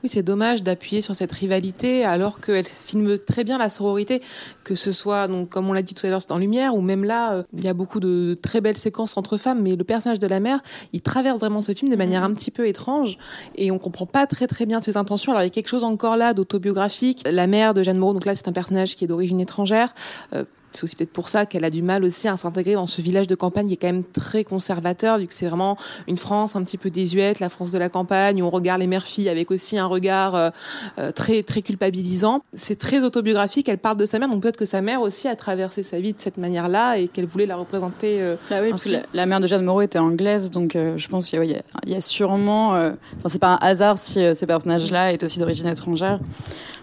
[0.02, 4.20] Oui, c'est dommage d'appuyer sur cette rivalité alors qu'elle filme très bien la sororité,
[4.64, 7.04] que ce soit, donc, comme on l'a dit tout à l'heure, dans Lumière, ou même
[7.04, 10.20] là, euh, il y a beaucoup de très belles séquences entre femmes, mais le personnage
[10.20, 10.60] de la mère,
[10.92, 13.18] il traverse vraiment ce film de manière un petit peu étrange
[13.54, 15.32] et on comprend pas très très bien ses intentions.
[15.32, 17.22] Alors il y a quelque chose encore là d'autobiographique.
[17.30, 19.94] La mère de Jeanne Moreau, donc là c'est un personnage qui est d'origine étrangère.
[20.32, 23.00] Euh, c'est aussi peut-être pour ça qu'elle a du mal aussi à s'intégrer dans ce
[23.02, 25.76] village de campagne qui est quand même très conservateur, vu que c'est vraiment
[26.08, 28.86] une France un petit peu désuète, la France de la campagne, où on regarde les
[28.86, 30.50] mères-filles avec aussi un regard euh,
[30.98, 32.42] euh, très très culpabilisant.
[32.52, 35.36] C'est très autobiographique, elle parle de sa mère, donc peut-être que sa mère aussi a
[35.36, 38.84] traversé sa vie de cette manière-là et qu'elle voulait la représenter euh, Bah oui, parce
[38.84, 38.96] que ainsi.
[38.98, 41.62] la, la mère de Jeanne Moreau était anglaise, donc euh, je pense qu'il y, a-
[41.86, 42.70] y y sûrement.
[42.70, 46.20] Enfin, c'est pas un hasard si euh, ce personnage-là est aussi d'origine étrangère.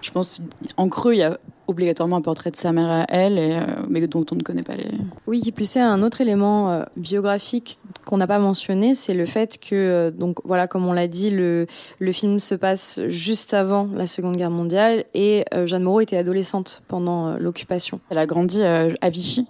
[0.01, 0.41] Je pense
[0.77, 1.37] en creux, il y a
[1.69, 4.63] obligatoirement un portrait de sa mère à elle, et, euh, mais dont on ne connaît
[4.63, 4.87] pas les.
[5.27, 9.25] Oui, qui plus est, un autre élément euh, biographique qu'on n'a pas mentionné, c'est le
[9.25, 11.67] fait que, euh, donc voilà, comme on l'a dit, le,
[11.99, 16.81] le film se passe juste avant la Seconde Guerre mondiale et Jeanne Moreau était adolescente
[16.87, 17.99] pendant l'occupation.
[18.09, 19.47] Elle a grandi à Vichy.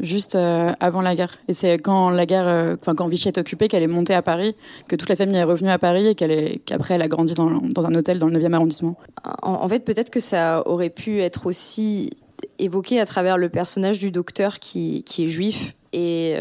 [0.00, 1.38] Juste avant la guerre.
[1.48, 4.54] Et c'est quand la guerre, enfin quand Vichy est occupée, qu'elle est montée à Paris,
[4.88, 7.50] que toute la famille est revenue à Paris et qu'elle qu'après elle a grandi dans,
[7.50, 8.96] dans, un hôtel dans le 9e arrondissement.
[9.42, 12.10] En, fait, peut-être que ça aurait pu être aussi
[12.58, 16.34] évoqué à travers le personnage du docteur qui, qui est juif et,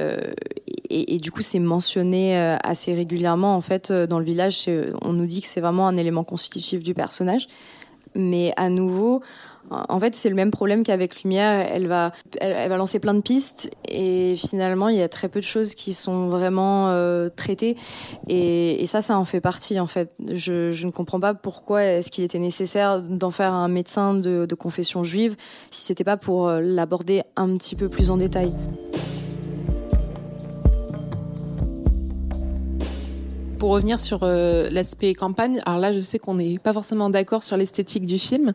[0.89, 3.55] et, du coup, c'est mentionné euh, assez régulièrement.
[3.55, 4.69] En fait, euh, dans le village,
[5.01, 7.47] on nous dit que c'est vraiment un élément constitutif du personnage.
[8.15, 9.21] Mais à nouveau,
[9.89, 11.67] en fait, c'est le même problème qu'avec Lumière.
[11.71, 15.39] Elle va, elle, va lancer plein de pistes et finalement, il y a très peu
[15.39, 17.75] de choses qui sont vraiment euh, traitées.
[18.27, 20.11] Et, ça, ça en fait partie, en fait.
[20.31, 24.55] Je, ne comprends pas pourquoi est-ce qu'il était nécessaire d'en faire un médecin de, de
[24.55, 25.35] confession juive
[25.71, 28.53] si c'était pas pour l'aborder un petit peu plus en détail.
[33.63, 37.43] Pour revenir sur euh, l'aspect campagne, alors là, je sais qu'on n'est pas forcément d'accord
[37.43, 38.51] sur l'esthétique du film,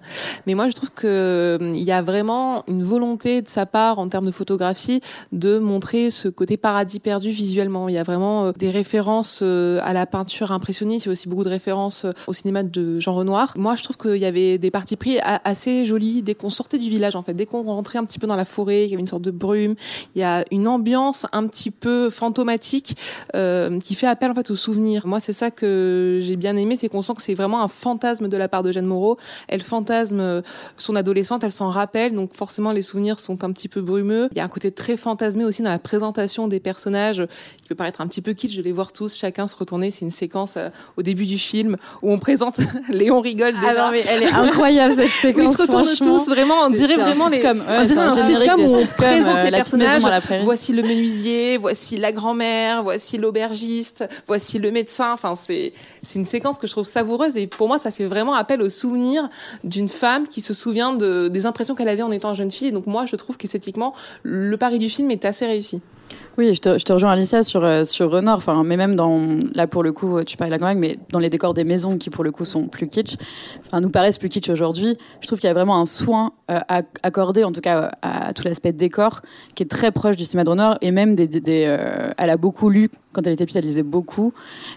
[0.47, 4.01] mais moi, je trouve que euh, il y a vraiment une volonté de sa part,
[4.01, 5.01] en termes de photographie,
[5.33, 7.89] de montrer ce côté paradis perdu visuellement.
[7.89, 11.31] Il y a vraiment euh, des références à la peinture impressionniste, il y a aussi
[11.31, 13.55] beaucoup de références au cinéma de Jean Renoir.
[13.57, 16.91] Moi, je trouve qu'il y avait des parties pris assez jolies dès qu'on sortait du
[16.91, 19.01] village, en fait, dès qu'on rentrait un petit peu dans la forêt, il y avait
[19.01, 19.75] une sorte de brume,
[20.15, 22.95] il y a une ambiance un petit peu fantomatique
[23.33, 26.89] qui fait appel en fait aux souvenirs moi, c'est ça que j'ai bien aimé, c'est
[26.89, 29.17] qu'on sent que c'est vraiment un fantasme de la part de Jeanne Moreau.
[29.49, 30.43] Elle fantasme euh,
[30.77, 34.29] son adolescente, elle s'en rappelle, donc forcément les souvenirs sont un petit peu brumeux.
[34.33, 37.23] Il y a un côté très fantasmé aussi dans la présentation des personnages
[37.63, 39.91] qui peut paraître un petit peu kitsch de les voir tous, chacun se retourner.
[39.91, 42.59] C'est une séquence euh, au début du film où on présente
[42.89, 43.87] Léon rigole ah déjà.
[43.87, 45.55] Ah mais elle est incroyable cette séquence.
[45.55, 48.87] ils se retournent tous, vraiment, on dirait vraiment les, on dirait un, sitcom où on
[48.87, 50.03] présente euh, les personnages.
[50.43, 55.73] Voici le menuisier, voici la grand-mère, voici l'aubergiste, voici le Enfin, c'est
[56.15, 59.29] une séquence que je trouve savoureuse et pour moi, ça fait vraiment appel au souvenir
[59.65, 62.69] d'une femme qui se souvient de, des impressions qu'elle avait en étant jeune fille.
[62.69, 65.81] Et donc moi, je trouve qu'esthétiquement, le pari du film est assez réussi.
[66.39, 68.37] Oui, je te, je te, rejoins Alicia sur euh, sur Renard.
[68.37, 71.19] Enfin, mais même dans là pour le coup, tu parles de la campagne, mais dans
[71.19, 73.17] les décors des maisons qui pour le coup sont plus kitsch,
[73.67, 74.97] enfin nous paraissent plus kitsch aujourd'hui.
[75.21, 76.61] Je trouve qu'il y a vraiment un soin euh,
[77.03, 79.23] accordé, en tout cas à tout l'aspect décor,
[79.57, 82.37] qui est très proche du cinéma de Renard et même des, des, euh, elle a
[82.37, 84.33] beaucoup lu quand elle était petite, elle lisait beaucoup.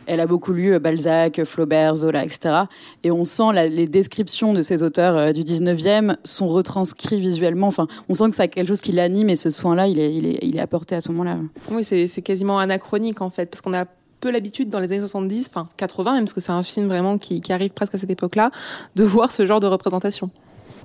[0.08, 2.64] Elle a beaucoup lu Balzac, Flaubert, Zola, etc.
[3.04, 7.68] Et on sent les descriptions de ces auteurs du 19e sont retranscrits visuellement.
[7.68, 10.26] Enfin, on sent que c'est quelque chose qui l'anime et ce soin-là, il est, il
[10.26, 11.38] est, il est apporté à ce moment-là.
[11.70, 13.86] Oui, c'est quasiment anachronique en fait, parce qu'on a
[14.22, 17.18] peu l'habitude dans les années 70, enfin 80 même, parce que c'est un film vraiment
[17.18, 18.52] qui, arrive presque à cette époque-là,
[18.96, 20.30] de voir ce genre de représentation.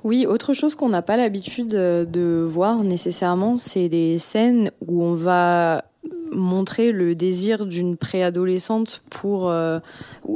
[0.05, 5.03] Oui, autre chose qu'on n'a pas l'habitude euh, de voir nécessairement, c'est des scènes où
[5.03, 5.85] on va
[6.33, 9.79] montrer le désir d'une préadolescente pour euh,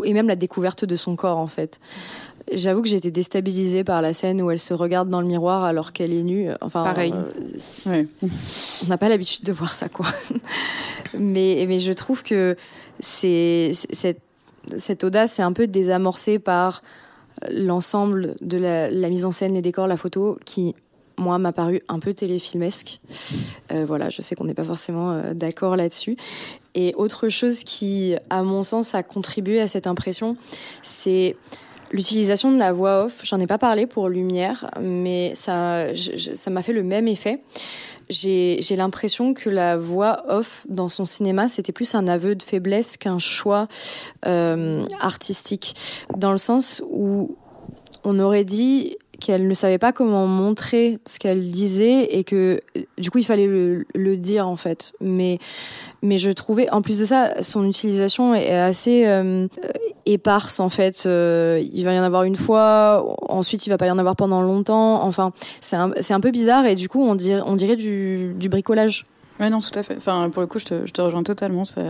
[0.05, 1.81] et même la découverte de son corps en fait.
[2.53, 5.65] J'avoue que j'ai été déstabilisée par la scène où elle se regarde dans le miroir
[5.65, 6.49] alors qu'elle est nue.
[6.61, 7.15] Enfin, Pareil.
[7.87, 10.07] Euh, on n'a pas l'habitude de voir ça, quoi.
[11.19, 12.57] mais, mais je trouve que
[12.99, 14.21] c'est cette,
[14.77, 16.83] cette audace est un peu désamorcée par
[17.49, 20.75] l'ensemble de la, mise en scène, les décors, la photo, qui
[21.17, 23.01] moi m'a paru un peu téléfilmesque.
[23.73, 26.17] Euh, voilà, je sais qu'on n'est pas forcément euh, d'accord là-dessus.
[26.75, 30.37] Et autre chose qui, à mon sens, a contribué à cette impression,
[30.83, 31.37] c'est
[31.93, 35.87] L'utilisation de la voix off, j'en ai pas parlé pour Lumière, mais ça,
[36.35, 37.41] ça m'a fait le même effet.
[38.09, 42.97] J'ai l'impression que la voix off dans son cinéma, c'était plus un aveu de faiblesse
[42.97, 43.69] qu'un choix
[44.27, 45.75] euh, artistique,
[46.17, 47.37] dans le sens où
[48.03, 52.61] on aurait dit qu'elle ne savait pas comment montrer ce qu'elle disait et que
[52.99, 54.95] du coup il fallait le, dire en fait.
[55.01, 55.39] Mais
[56.03, 59.47] mais je trouvais, en plus de ça, son utilisation est assez euh,
[60.07, 61.05] éparse en fait.
[61.07, 64.17] Euh, il va y en avoir une fois, ensuite il va pas y en avoir
[64.17, 65.05] pendant longtemps.
[65.05, 68.49] Enfin, c'est un, un peu bizarre et du coup on dirait, on dirait du, du
[68.49, 69.05] bricolage.
[69.39, 69.97] Ouais, non, tout à fait.
[69.97, 71.65] Enfin, pour le coup, je te, je te rejoins totalement.
[71.65, 71.81] Ça...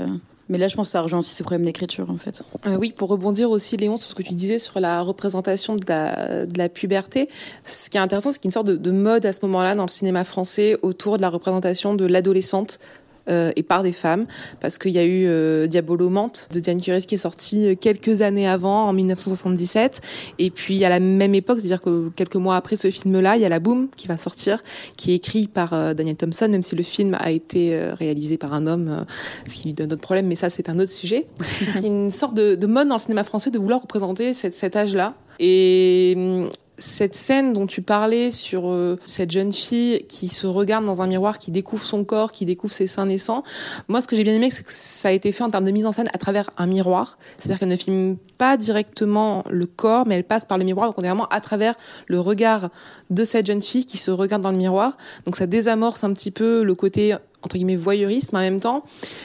[0.50, 2.42] Mais là, je pense que ça rejoint aussi ces problèmes d'écriture, en fait.
[2.66, 5.82] Euh, oui, pour rebondir aussi, Léon, sur ce que tu disais sur la représentation de
[5.86, 7.28] la, puberté,
[7.64, 9.38] ce qui est intéressant, c'est qu'il y a une sorte de, de mode à ce
[9.42, 12.80] moment-là dans le cinéma français autour de la représentation de l'adolescente
[13.28, 14.26] euh, et par des femmes,
[14.61, 17.74] parce qu'il y a eu euh, Diabolo Mante de Diane Curies qui est sorti euh,
[17.74, 20.00] quelques années avant, en 1977,
[20.38, 23.44] et puis à la même époque, c'est-à-dire que quelques mois après ce film-là, il y
[23.44, 24.62] a La Boom qui va sortir,
[24.96, 28.66] qui est écrit par Daniel Thompson, même si le film a été réalisé par un
[28.66, 29.04] homme,
[29.48, 31.26] ce qui lui donne d'autres problèmes, mais ça c'est un autre sujet.
[31.76, 34.33] il y a une sorte de, de, mode dans le cinéma français de vouloir représenter
[34.33, 35.14] cet âge-là.
[35.38, 36.50] Et hum,
[36.81, 41.07] cette scène dont tu parlais sur euh, cette jeune fille qui se regarde dans un
[41.07, 43.43] miroir, qui découvre son corps, qui découvre ses seins naissants,
[43.88, 45.71] moi ce que j'ai bien aimé, c'est que ça a été fait en termes de
[45.71, 47.19] mise en scène à travers un miroir.
[47.37, 50.88] C'est-à-dire qu'elle ne filme pas directement le corps, mais elle passe par le miroir.
[50.88, 51.75] Donc on est vraiment à travers
[52.07, 52.71] le regard
[53.11, 54.97] de cette jeune fille qui se regarde dans le miroir.
[55.27, 58.83] Donc ça désamorce un petit peu le côté entre guillemets voyeurisme en même temps,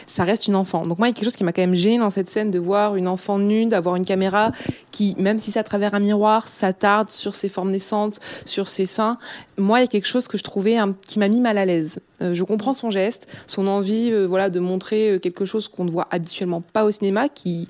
[0.08, 0.84] ça reste une enfant.
[0.84, 2.52] Donc moi, il y a quelque chose qui m'a quand même gêné dans cette scène
[2.52, 4.52] de voir une enfant nue, d'avoir une caméra
[4.92, 8.86] qui, même si c'est à travers un miroir, s'attarde sur ses formes naissantes, sur ses
[8.86, 9.18] seins.
[9.58, 12.00] Moi, il y a quelque chose que je trouvais qui m'a mis mal à l'aise.
[12.22, 15.84] Euh, je comprends son geste, son envie, euh, voilà, de montrer euh, quelque chose qu'on
[15.84, 17.68] ne voit habituellement pas au cinéma, qui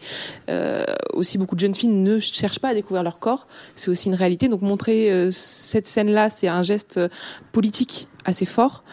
[1.14, 3.48] aussi beaucoup de jeunes filles ne cherchent pas à découvrir leur corps.
[3.76, 4.48] C'est aussi une réalité.
[4.48, 7.00] Donc montrer cette scène-là, c'est un geste
[7.52, 8.84] politique assez fort.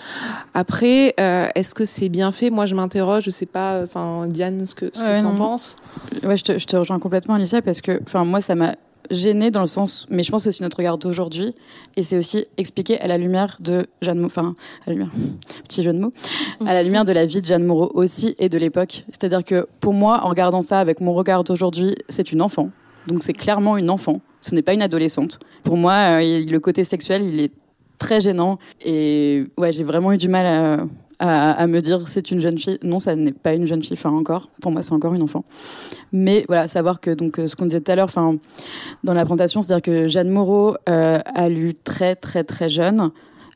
[0.55, 1.15] Après,
[1.55, 2.51] est-ce que c'est bien fait?
[2.51, 3.25] Moi, je m'interroge.
[3.25, 3.83] Je sais pas.
[3.83, 5.77] Enfin, Diane, ce que, ce que tu en penses?
[6.23, 8.77] Ouais, je te, je te, rejoins complètement, Alicia, parce que, enfin, moi, ça m'a
[9.13, 11.55] gêné dans le sens, mais je pense que c'est aussi notre regard d'aujourd'hui,
[11.97, 15.13] et c'est aussi expliqué à la lumière de Jeanne, enfin, à la lumière,
[15.69, 16.13] petit jeu de mots,
[16.67, 19.03] à la lumière de la vie de Jeanne Moreau aussi et de l'époque.
[19.11, 22.71] C'est-à-dire que pour moi, en regardant ça avec mon regard d'aujourd'hui, c'est une enfant.
[23.07, 24.21] Donc c'est clairement une enfant.
[24.41, 25.39] Ce n'est pas une adolescente.
[25.63, 27.53] Pour moi, euh, le côté sexuel, il est
[27.99, 28.59] très gênant.
[28.85, 30.87] Et ouais, j'ai vraiment eu du mal à,
[31.23, 32.79] à, me dire c'est une jeune fille.
[32.83, 34.49] Non, ça n'est pas une jeune fille, enfin encore.
[34.61, 35.45] Pour moi, c'est encore une enfant.
[36.13, 38.37] Mais voilà, savoir que donc ce qu'on disait tout à l'heure, enfin
[39.05, 43.11] dans la présentation, c'est-à-dire que Jeanne Moreau euh, a lu très très très jeune.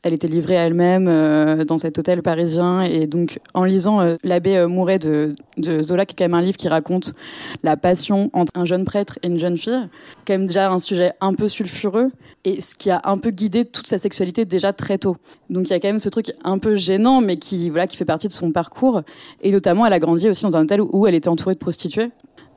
[0.07, 2.81] Elle était livrée à elle-même euh, dans cet hôtel parisien.
[2.81, 6.33] Et donc, en lisant euh, L'abbé euh, Mouret de, de, Zola, qui est quand même
[6.33, 7.13] un livre qui raconte
[7.61, 9.81] la passion entre un jeune prêtre et une jeune fille,
[10.25, 12.09] quand même déjà un sujet un peu sulfureux,
[12.45, 15.17] et ce qui a un peu guidé toute sa sexualité déjà très tôt.
[15.49, 17.97] Donc, il y a quand même ce truc un peu gênant, mais qui, voilà, qui
[17.97, 19.01] fait partie de son parcours.
[19.41, 22.11] Et notamment, elle a grandi aussi dans un hôtel où elle était entourée de prostituées.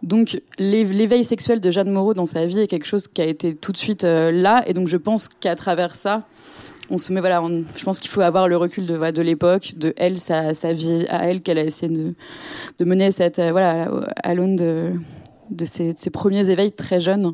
[0.04, 3.54] Donc l'éveil sexuel de Jeanne Moreau dans sa vie est quelque chose qui a été
[3.54, 6.22] tout de suite là, et donc je pense qu'à travers ça,
[6.90, 7.42] on se met voilà
[7.76, 11.29] je pense qu'il faut avoir le recul de de l'époque de elle sa, vie à
[11.29, 12.14] elle qu'elle a essayé de,
[12.79, 13.88] de mener cette euh, voilà
[14.22, 17.33] à l'aune de ses, premiers éveils très jeunes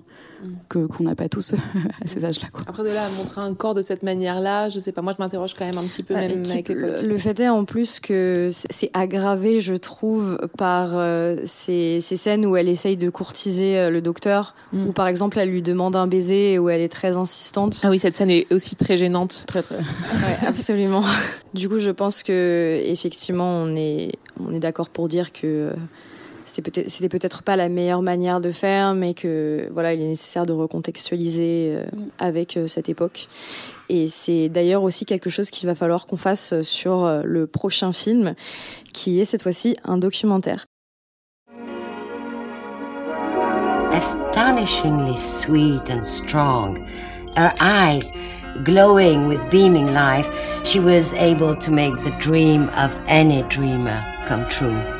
[0.68, 1.54] que qu'on n'a pas tous
[2.04, 2.48] à ces âges-là.
[2.66, 5.02] Après de là, montrer un corps de cette manière-là, je sais pas.
[5.02, 7.02] Moi, je m'interroge quand même un petit peu bah, même avec l'époque.
[7.02, 12.46] Le, fait est en plus que c'est aggravé, je trouve, par euh, ces, ces, scènes
[12.46, 14.88] où elle essaye de courtiser euh, le docteur, mm.
[14.88, 17.80] ou par exemple elle lui demande un baiser et où elle est très insistante.
[17.82, 19.44] Ah oui, cette scène est aussi très gênante.
[19.46, 19.76] Très très.
[19.76, 21.04] ouais, absolument.
[21.54, 25.72] du coup, je pense que effectivement, on est on est d'accord pour dire que
[26.46, 30.52] c'était peut-être pas la meilleure manière de faire, mais que voilà, il est nécessaire de
[30.52, 32.08] recontextualiser euh, mm.
[32.18, 33.28] avec euh, cette époque.
[33.88, 37.92] Et c'est d'ailleurs aussi quelque chose qu'il va falloir qu'on fasse sur euh, le prochain
[37.92, 38.34] film,
[38.92, 40.66] qui est cette fois-ci un documentaire.
[43.92, 46.78] Astonishingly sweet and strong,
[47.36, 48.12] her eyes
[48.62, 50.28] glowing with beaming life,
[50.64, 54.95] she was able to make the dream of any dreamer come true.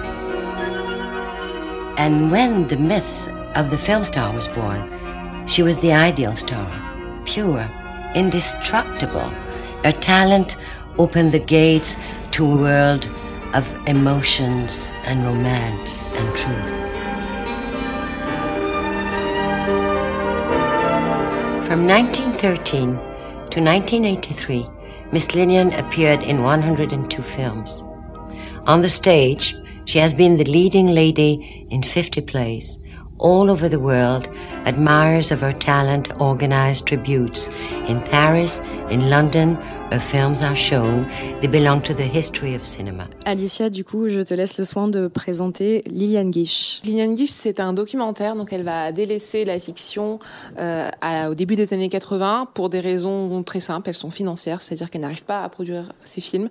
[1.99, 6.71] And when the myth of the film star was born, she was the ideal star,
[7.25, 7.69] pure,
[8.15, 9.31] indestructible.
[9.83, 10.57] Her talent
[10.99, 11.97] opened the gates
[12.33, 13.09] to a world
[13.55, 16.87] of emotions and romance and truth.
[21.67, 22.95] From 1913
[23.51, 24.69] to 1983,
[25.13, 27.85] Miss Linian appeared in 102 films.
[28.67, 32.79] On the stage, she has been the leading lady in 50 plays.
[33.19, 34.29] All over the world,
[34.67, 37.49] admirers of her talent organize tributes.
[37.89, 39.57] In Paris, in London,
[39.91, 41.07] her films are shown.
[41.41, 43.09] They belong to the history of cinema.
[43.25, 46.81] Alicia, du coup, je te laisse le soin de présenter Liliane Guiche.
[46.85, 50.19] Liliane Guiche, c'est un documentaire, donc elle va délaisser la fiction
[50.59, 53.89] euh, à, au début des années 80 pour des raisons très simples.
[53.89, 56.49] Elles sont financières, c'est-à-dire qu'elle n'arrive pas à produire ses films,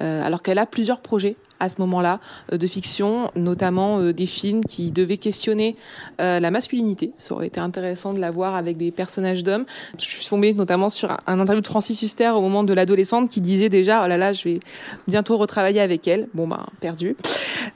[0.00, 2.20] euh, alors qu'elle a plusieurs projets à ce moment-là
[2.52, 5.76] euh, de fiction, notamment euh, des films qui devaient questionner
[6.20, 7.12] euh, la masculinité.
[7.18, 9.64] Ça aurait été intéressant de la voir avec des personnages d'hommes.
[9.98, 13.40] Je suis tombée notamment sur un interview de Francis Huster au moment de l'adolescente qui
[13.40, 14.60] disait déjà oh là là je vais
[15.06, 16.28] bientôt retravailler avec elle.
[16.34, 17.16] Bon ben perdu.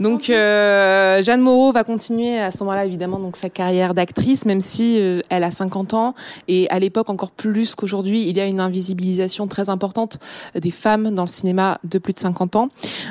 [0.01, 4.61] Donc euh, Jeanne Moreau va continuer à ce moment-là évidemment donc sa carrière d'actrice même
[4.61, 6.15] si elle a 50 ans
[6.49, 10.19] et à l'époque encore plus qu'aujourd'hui il y a une invisibilisation très importante
[10.55, 12.69] des femmes dans le cinéma de plus de 50 ans.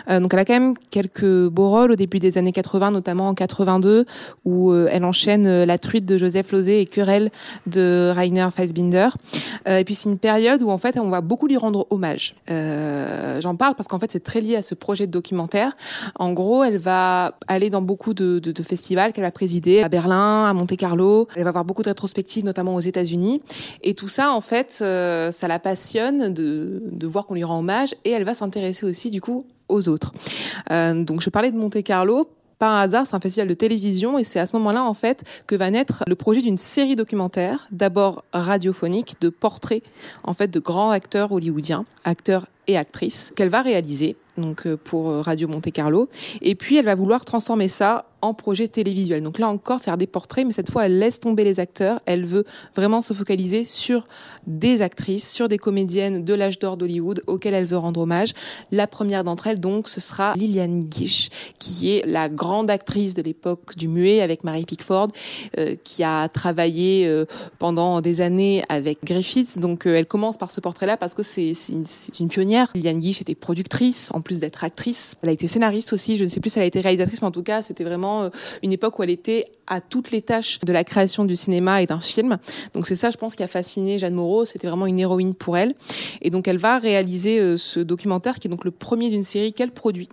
[0.10, 3.34] donc elle a quand même quelques beaux rôles au début des années 80, notamment en
[3.34, 4.06] 82,
[4.46, 7.32] où euh, elle enchaîne euh, La truite de Joseph Losey et Querelle
[7.68, 9.10] de Rainer Fassbinder.
[9.68, 12.36] Euh, et puis c'est une période où en fait on va beaucoup lui rendre hommage.
[12.48, 15.76] J'en parle parce qu'en fait c'est très lié à ce projet de documentaire.
[16.16, 20.54] En gros, elle va aller dans beaucoup de, festivals qu'elle va présider à Berlin, à
[20.54, 21.28] Monte Carlo.
[21.36, 23.42] Elle va avoir beaucoup de rétrospectives, notamment aux États-Unis.
[23.82, 28.12] Et tout ça, en fait, ça la passionne de, voir qu'on lui rend hommage et
[28.12, 30.14] elle va s'intéresser aussi du coup aux autres.
[30.72, 32.30] Euh, donc je parlais de Monte Carlo
[32.62, 35.56] par hasard, c'est un festival de télévision et c'est à ce moment-là en fait que
[35.56, 39.82] va naître le projet d'une série documentaire, d'abord radiophonique, de portraits
[40.24, 45.10] en fait de grands acteurs hollywoodiens, acteurs et actrices qu'elle va réaliser donc euh, pour
[45.10, 46.10] euh, Radio Monte Carlo
[46.42, 49.24] et puis elle va vouloir transformer ça en projet télévisuel.
[49.24, 52.00] Donc là encore, faire des portraits, mais cette fois, elle laisse tomber les acteurs.
[52.06, 52.44] Elle veut
[52.76, 54.08] vraiment se focaliser sur
[54.48, 58.34] des actrices, sur des comédiennes de l'âge d'or d'Hollywood auxquelles elle veut rendre hommage.
[58.72, 63.22] La première d'entre elles, donc, ce sera Lillian Gish, qui est la grande actrice de
[63.22, 65.08] l'époque du muet avec Mary Pickford,
[65.58, 67.26] euh, qui a travaillé
[67.60, 69.60] pendant des années avec Griffiths.
[69.60, 71.54] Donc, elle commence par ce portrait-là parce que c'est
[72.20, 72.51] une, pionnière.
[72.76, 75.16] Lillian Gish était productrice, en plus d'être actrice.
[75.22, 76.18] Elle a été scénariste aussi.
[76.18, 78.24] Je ne sais plus si elle a été réalisatrice, mais en tout cas, c'était vraiment
[78.24, 78.30] euh,
[78.64, 81.86] une époque où elle était à toutes les tâches de la création du cinéma et
[81.86, 82.38] d'un film.
[82.74, 84.46] Donc c'est ça, je pense, qui a fasciné Jeanne Moreau.
[84.46, 85.74] C'était vraiment une héroïne pour elle.
[86.22, 89.54] Et donc elle va réaliser euh, ce documentaire qui est donc le premier d'une série
[89.54, 90.10] qu'elle produit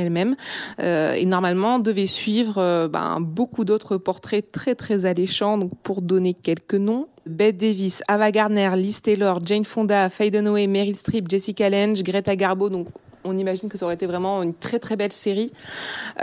[0.00, 0.36] elle-même.
[0.80, 5.58] Euh, et normalement devait suivre ben, beaucoup d'autres portraits très très alléchants.
[5.58, 10.66] Donc pour donner quelques noms Bette Davis, Ava Gardner, Liz Taylor, Jane Fonda, Faye Dunaway,
[10.66, 12.70] Meryl Streep, Jessica Lange, Greta Garbo.
[12.70, 12.88] Donc
[13.24, 15.52] on imagine que ça aurait été vraiment une très très belle série.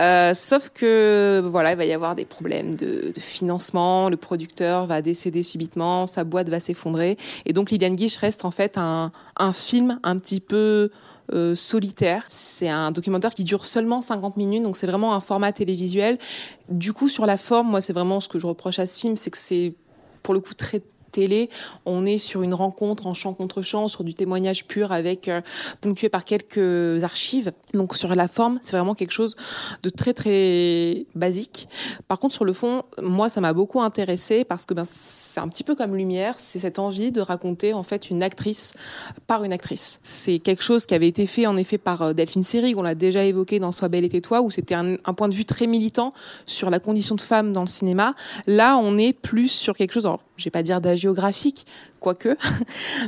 [0.00, 5.02] Euh, sauf que voilà, il va y avoir des problèmes de, financement, le producteur va
[5.02, 7.16] décéder subitement, sa boîte va s'effondrer,
[7.46, 9.10] et donc Liliane Guiche reste en fait un
[9.52, 10.90] film un petit peu
[11.32, 12.24] euh, solitaire.
[12.28, 16.18] C'est un documentaire qui dure seulement 50 minutes, donc c'est vraiment un format télévisuel.
[16.68, 19.16] Du coup, sur la forme, moi, c'est vraiment ce que je reproche à ce film,
[19.16, 19.74] c'est que c'est
[20.22, 21.50] pour le coup très télé,
[21.86, 25.40] on est sur une rencontre en chant contre chant, sur du témoignage pur avec euh,
[25.80, 27.52] ponctué par quelques archives.
[27.74, 29.36] Donc sur la forme, c'est vraiment quelque chose
[29.82, 31.68] de très très basique.
[32.08, 35.48] Par contre sur le fond, moi ça m'a beaucoup intéressé parce que ben, c'est un
[35.48, 38.74] petit peu comme Lumière, c'est cette envie de raconter en fait une actrice
[39.26, 40.00] par une actrice.
[40.02, 42.94] C'est quelque chose qui avait été fait en effet par euh, Delphine Seyrig, on l'a
[42.94, 46.12] déjà évoqué dans Sois belle et tais-toi, où c'était un, point de vue très militant
[46.46, 48.14] sur la condition de femme dans le cinéma.
[48.46, 50.06] Là, on est plus sur quelque chose,
[50.38, 51.66] je vais pas dire géographique,
[52.00, 52.36] quoique.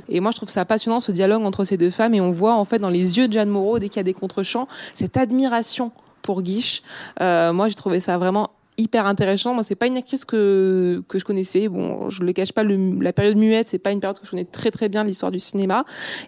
[0.09, 2.13] Et moi, je trouve ça passionnant, ce dialogue entre ces deux femmes.
[2.15, 4.05] Et on voit, en fait, dans les yeux de Jeanne Moreau, dès qu'il y a
[4.05, 6.83] des contre-champs, cette admiration pour Guiche.
[7.21, 8.51] Euh, moi, j'ai trouvé ça vraiment
[8.81, 9.55] hyper intéressant.
[9.55, 11.69] Moi, c'est pas une actrice que que je connaissais.
[11.69, 14.45] Bon, je le cache pas, la période muette, c'est pas une période que je connais
[14.45, 15.85] très très bien l'histoire du cinéma.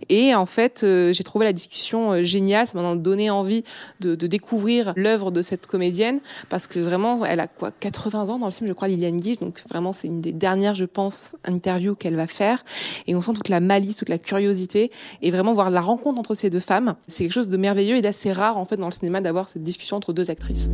[0.09, 2.66] Et en fait, euh, j'ai trouvé la discussion euh, géniale.
[2.66, 3.64] Ça m'a donné envie
[4.00, 8.46] de, découvrir l'œuvre de cette comédienne parce que vraiment, elle a quoi 80 ans dans
[8.46, 9.38] le film, je crois, Liliane Guiche.
[9.38, 12.64] Donc vraiment, c'est une des dernières, je pense, interviews qu'elle va faire.
[13.07, 14.90] Et on sent toute la malice, toute la curiosité
[15.20, 16.94] et vraiment voir la rencontre entre ces deux femmes.
[17.07, 19.62] C'est quelque chose de merveilleux et d'assez rare en fait dans le cinéma d'avoir cette
[19.62, 20.68] discussion entre deux actrices.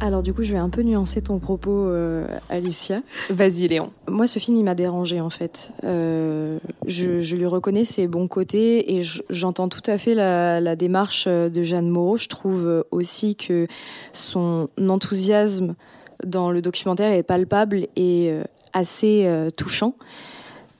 [0.00, 3.00] Alors du coup, je vais un peu nuancer ton propos, euh, Alicia.
[3.30, 3.90] Vas-y, Léon.
[4.08, 5.70] Moi, ce film, il m'a dérangé en fait.
[5.84, 10.76] Euh, je, je, lui reconnais ses bons côtés et j'entends tout à fait la, la,
[10.76, 12.16] démarche de Jeanne Moreau.
[12.16, 13.66] Je trouve aussi que
[14.12, 15.74] son enthousiasme
[16.24, 19.94] dans le documentaire est palpable et euh, assez euh, touchant.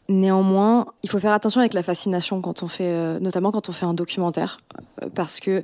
[0.09, 3.73] Néanmoins, il faut faire attention avec la fascination quand on fait, euh, notamment quand on
[3.73, 4.61] fait un documentaire,
[5.15, 5.63] parce que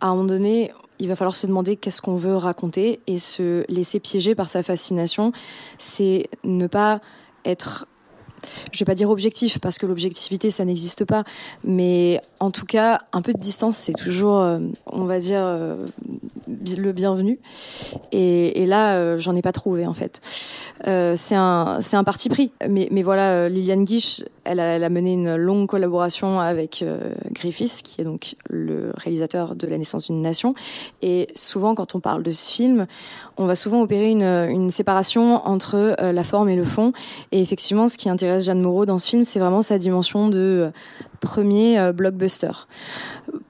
[0.00, 3.64] à un moment donné, il va falloir se demander qu'est-ce qu'on veut raconter et se
[3.70, 5.32] laisser piéger par sa fascination.
[5.78, 7.00] C'est ne pas
[7.44, 7.86] être
[8.72, 11.24] je vais pas dire objectif parce que l'objectivité ça n'existe pas,
[11.64, 15.86] mais en tout cas un peu de distance c'est toujours, euh, on va dire, euh,
[16.46, 17.38] le bienvenu.
[18.12, 20.20] Et, là euh, j'en ai pas trouvé en fait.
[20.84, 25.66] C'est un un parti pris, mais mais voilà Liliane Guiche, elle a, mené une longue
[25.66, 26.84] collaboration avec
[27.32, 30.54] Griffiths qui est donc le réalisateur de La naissance d'une nation.
[31.02, 32.86] Et souvent quand on parle de ce film,
[33.36, 36.92] on va souvent opérer une séparation entre la forme et le fond.
[37.32, 40.70] Et effectivement ce qui intéresse Jeanne Moreau dans ce film, c'est vraiment sa dimension de
[41.20, 42.52] premier euh, blockbuster.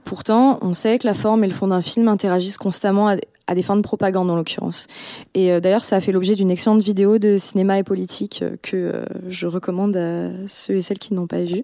[0.03, 3.07] Pourtant, on sait que la forme et le fond d'un film interagissent constamment
[3.47, 4.87] à des fins de propagande en l'occurrence.
[5.33, 8.57] Et euh, d'ailleurs, ça a fait l'objet d'une excellente vidéo de cinéma et politique euh,
[8.61, 11.63] que euh, je recommande à ceux et celles qui n'ont pas vu.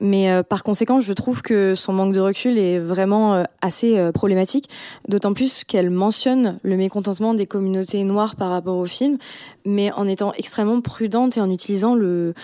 [0.00, 4.68] Mais par conséquent, je trouve que son manque de recul est vraiment assez problématique,
[5.08, 9.18] d'autant plus qu'elle mentionne le mécontentement des communautés noires par rapport au film,
[9.64, 12.34] mais en étant extrêmement prudente et en utilisant le,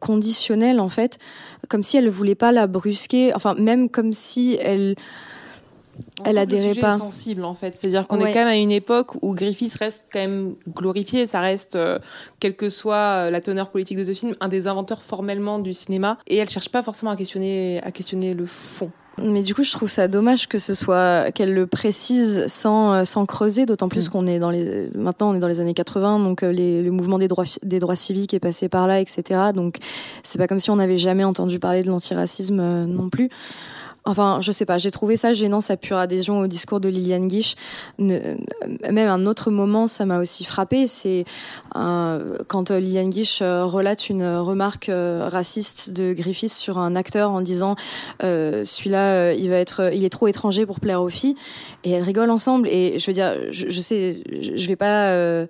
[0.00, 1.18] conditionnel en fait,
[1.68, 4.96] comme si elle ne voulait pas la brusquer, enfin même comme si elle
[6.24, 6.96] elle adhérait pas.
[6.98, 10.20] Sensible en fait, c'est-à-dire qu'on est quand même à une époque où Griffiths reste quand
[10.20, 11.98] même glorifié, ça reste, euh,
[12.40, 12.94] quelle que soit
[13.26, 16.48] euh, la teneur politique de ce film, un des inventeurs formellement du cinéma, et elle
[16.48, 18.90] cherche pas forcément à questionner, à questionner le fond.
[19.22, 23.04] Mais du coup, je trouve ça dommage que ce soit qu'elle le précise sans, euh,
[23.04, 24.10] sans creuser, d'autant plus mm.
[24.10, 27.18] qu'on est dans les maintenant on est dans les années 80, donc les, le mouvement
[27.18, 29.40] des droits des droits civiques est passé par là, etc.
[29.54, 29.76] Donc
[30.22, 33.30] c'est pas comme si on n'avait jamais entendu parler de l'antiracisme non plus.
[34.06, 37.26] Enfin, je sais pas, j'ai trouvé ça gênant, sa pure adhésion au discours de Liliane
[37.26, 37.54] Guiche.
[37.98, 38.38] même
[39.08, 41.24] un autre moment, ça m'a aussi frappé, c'est
[41.74, 47.30] euh, quand euh, Liliane Guiche euh, relate une remarque raciste de Griffiths sur un acteur
[47.30, 47.76] en disant
[48.20, 51.36] celui-là, il va être, il est trop étranger pour plaire aux filles,
[51.84, 52.68] et elles rigolent ensemble.
[52.68, 55.46] Et je veux dire, je, je sais, je vais pas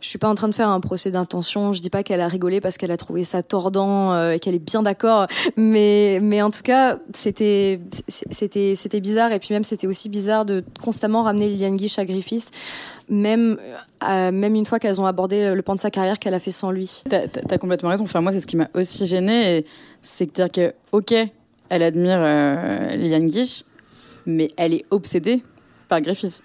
[0.00, 1.72] je suis pas en train de faire un procès d'intention.
[1.72, 4.54] Je dis pas qu'elle a rigolé parce qu'elle a trouvé ça tordant euh, et qu'elle
[4.54, 5.26] est bien d'accord.
[5.56, 9.32] Mais, mais en tout cas, c'était, c'était, c'était bizarre.
[9.32, 12.50] Et puis même, c'était aussi bizarre de constamment ramener Liliane Guiche à Griffiths.
[13.08, 13.56] Même,
[14.08, 16.50] euh, même une fois qu'elles ont abordé le pan de sa carrière qu'elle a fait
[16.50, 17.02] sans lui.
[17.08, 18.04] T'as as complètement raison.
[18.04, 19.64] Enfin, moi, c'est ce qui m'a aussi gênée.
[20.02, 21.14] C'est dire que, ok,
[21.68, 23.64] elle admire euh, Liliane Guiche,
[24.24, 25.42] mais elle est obsédée
[25.88, 26.42] par Griffiths.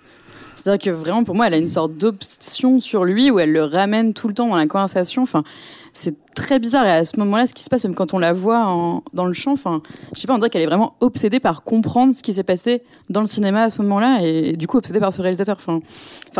[0.61, 3.63] C'est-à-dire que vraiment, pour moi, elle a une sorte d'option sur lui où elle le
[3.63, 5.23] ramène tout le temps dans la conversation.
[5.23, 5.43] Enfin,
[5.91, 6.85] c'est très bizarre.
[6.85, 9.33] Et à ce moment-là, ce qui se passe, même quand on la voit dans le
[9.33, 9.81] champ, enfin,
[10.13, 12.81] je sais pas, on dirait qu'elle est vraiment obsédée par comprendre ce qui s'est passé
[13.09, 15.57] dans le cinéma à ce moment-là, et, du coup obsédée par ce réalisateur.
[15.59, 15.81] Enfin,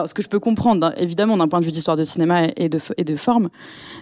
[0.06, 2.70] ce que je peux comprendre, hein, évidemment, d'un point de vue d'histoire de cinéma et
[2.70, 3.50] de, et de forme,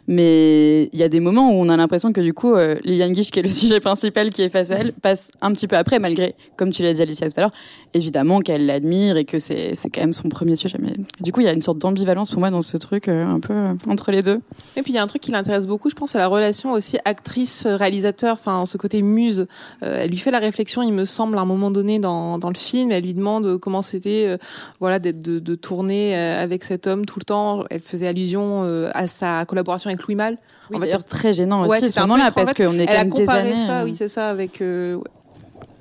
[0.08, 3.12] mais il y a des moments où on a l'impression que du coup, euh, Liliane
[3.12, 5.78] Guiche, qui est le sujet principal qui est face à elle, passe un petit peu
[5.78, 7.54] après, malgré, comme tu l'as dit Alicia tout à l'heure,
[7.94, 10.78] évidemment qu'elle l'admire et que c'est quand même son premier sujet.
[10.80, 13.26] Mais du coup, il y a une sorte d'ambivalence pour moi dans ce truc euh,
[13.26, 14.42] un peu euh, entre les deux.
[14.76, 16.98] Et puis il y a un truc qui l'intéresse beaucoup, je pense, la relation aussi
[17.06, 19.48] actrice-réalisateur, enfin ce côté muse.
[19.84, 22.50] Euh, elle lui fait la réflexion, il me semble, à un moment donné dans, dans
[22.50, 22.92] le film.
[22.92, 24.38] Elle lui demande comment c'était, euh,
[24.80, 27.64] voilà, d'être de, de, tourner euh, avec cet homme tout le temps.
[27.70, 28.64] Elle faisait allusion
[28.94, 30.38] à sa collaboration avec Louis Malle.
[30.72, 33.66] Oui, d'ailleurs très gênant aussi ouais, ce moment-là parce qu'on est même des années.
[33.66, 34.62] Ça, oui, c'est ça, avec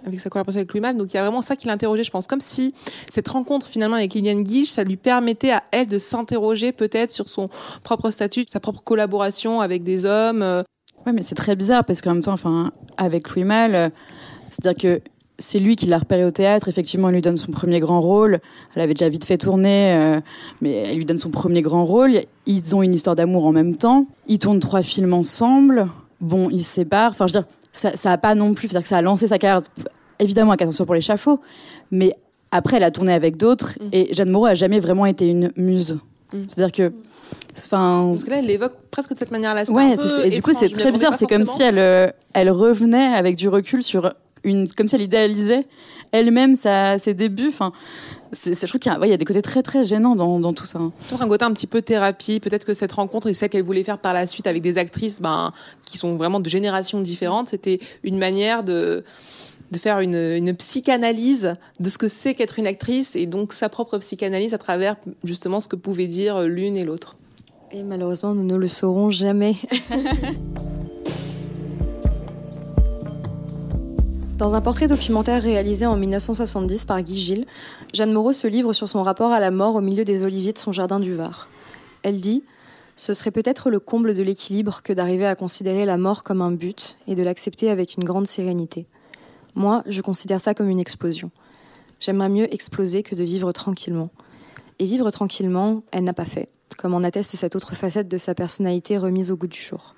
[0.08, 0.96] avec sa collaboration avec Louis Mal.
[0.96, 2.26] Donc il y a vraiment ça qui l'interrogeait, je pense.
[2.26, 2.74] Comme si
[3.10, 7.28] cette rencontre finalement avec Liliane Guiche, ça lui permettait à elle de s'interroger peut-être sur
[7.28, 7.48] son
[7.82, 10.42] propre statut, sa propre collaboration avec des hommes.
[10.42, 10.62] Euh.
[11.06, 13.88] Ouais, mais c'est très bizarre parce qu'en même temps, enfin, avec Louis Mal, euh,
[14.50, 15.02] c'est-à-dire que
[15.38, 16.68] c'est lui qui l'a repéré au théâtre.
[16.68, 18.40] Effectivement, elle lui donne son premier grand rôle.
[18.74, 20.20] Elle avait déjà vite fait tourner, euh,
[20.60, 22.20] mais elle lui donne son premier grand rôle.
[22.46, 24.06] Ils ont une histoire d'amour en même temps.
[24.26, 25.88] Ils tournent trois films ensemble.
[26.20, 27.12] Bon, ils se séparent.
[27.12, 29.38] Enfin, je veux dire, ça, ça pas non plus, c'est-à-dire que ça a lancé sa
[29.38, 29.62] carrière
[30.18, 31.40] évidemment avec attention pour l'échafaud,
[31.90, 32.16] mais
[32.50, 33.88] après elle a tourné avec d'autres mm.
[33.92, 35.98] et Jeanne Moreau a jamais vraiment été une muse.
[36.32, 36.38] Mm.
[36.48, 36.92] C'est-à-dire que
[37.56, 39.64] Enfin, Parce que là, elle l'évoque presque de cette manière-là.
[39.70, 41.14] Ouais, et du coup, c'est très bizarre.
[41.14, 44.14] C'est comme si elle, euh, elle revenait avec du recul sur
[44.44, 45.66] une, comme si elle idéalisait
[46.12, 47.48] elle-même ses débuts.
[47.48, 47.72] Enfin,
[48.32, 50.78] je trouve qu'il y, a des côtés très très gênants dans, dans tout ça.
[51.08, 52.40] Peut-être un côté un petit peu thérapie.
[52.40, 55.20] Peut-être que cette rencontre et celle qu'elle voulait faire par la suite avec des actrices,
[55.20, 55.52] ben,
[55.84, 59.04] qui sont vraiment de générations différentes, c'était une manière de
[59.70, 63.68] de faire une, une, psychanalyse de ce que c'est qu'être une actrice et donc sa
[63.68, 67.16] propre psychanalyse à travers justement ce que pouvaient dire l'une et l'autre.
[67.70, 69.54] Et malheureusement, nous ne le saurons jamais.
[74.38, 77.46] Dans un portrait documentaire réalisé en 1970 par Guy Gilles,
[77.92, 80.58] Jeanne Moreau se livre sur son rapport à la mort au milieu des oliviers de
[80.58, 81.48] son jardin du Var.
[82.04, 82.44] Elle dit
[82.94, 86.52] Ce serait peut-être le comble de l'équilibre que d'arriver à considérer la mort comme un
[86.52, 88.86] but et de l'accepter avec une grande sérénité.
[89.58, 91.32] Moi, je considère ça comme une explosion.
[91.98, 94.10] J'aimerais mieux exploser que de vivre tranquillement.
[94.78, 96.48] Et vivre tranquillement, elle n'a pas fait,
[96.78, 99.96] comme en atteste cette autre facette de sa personnalité remise au goût du jour.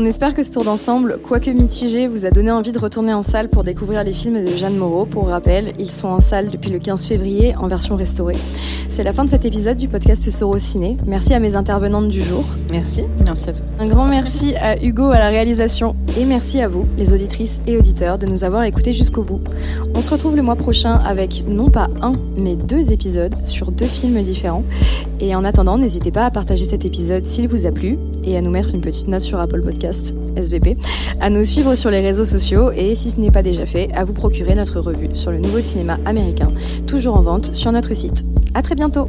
[0.00, 3.24] On espère que ce tour d'ensemble, quoique mitigé, vous a donné envie de retourner en
[3.24, 5.06] salle pour découvrir les films de Jeanne Moreau.
[5.06, 8.36] Pour rappel, ils sont en salle depuis le 15 février en version restaurée.
[8.88, 10.96] C'est la fin de cet épisode du podcast Soro Ciné.
[11.04, 12.44] Merci à mes intervenantes du jour.
[12.70, 13.06] Merci.
[13.26, 13.66] Merci à toi.
[13.80, 17.76] Un grand merci à Hugo à la réalisation et merci à vous, les auditrices et
[17.76, 19.40] auditeurs, de nous avoir écoutés jusqu'au bout.
[19.94, 23.88] On se retrouve le mois prochain avec non pas un, mais deux épisodes sur deux
[23.88, 24.62] films différents.
[25.18, 28.42] Et en attendant, n'hésitez pas à partager cet épisode s'il vous a plu et à
[28.42, 29.87] nous mettre une petite note sur Apple Podcast
[31.20, 34.04] à nous suivre sur les réseaux sociaux et, si ce n'est pas déjà fait, à
[34.04, 36.52] vous procurer notre revue sur le nouveau cinéma américain,
[36.86, 38.24] toujours en vente sur notre site.
[38.54, 39.08] À très bientôt!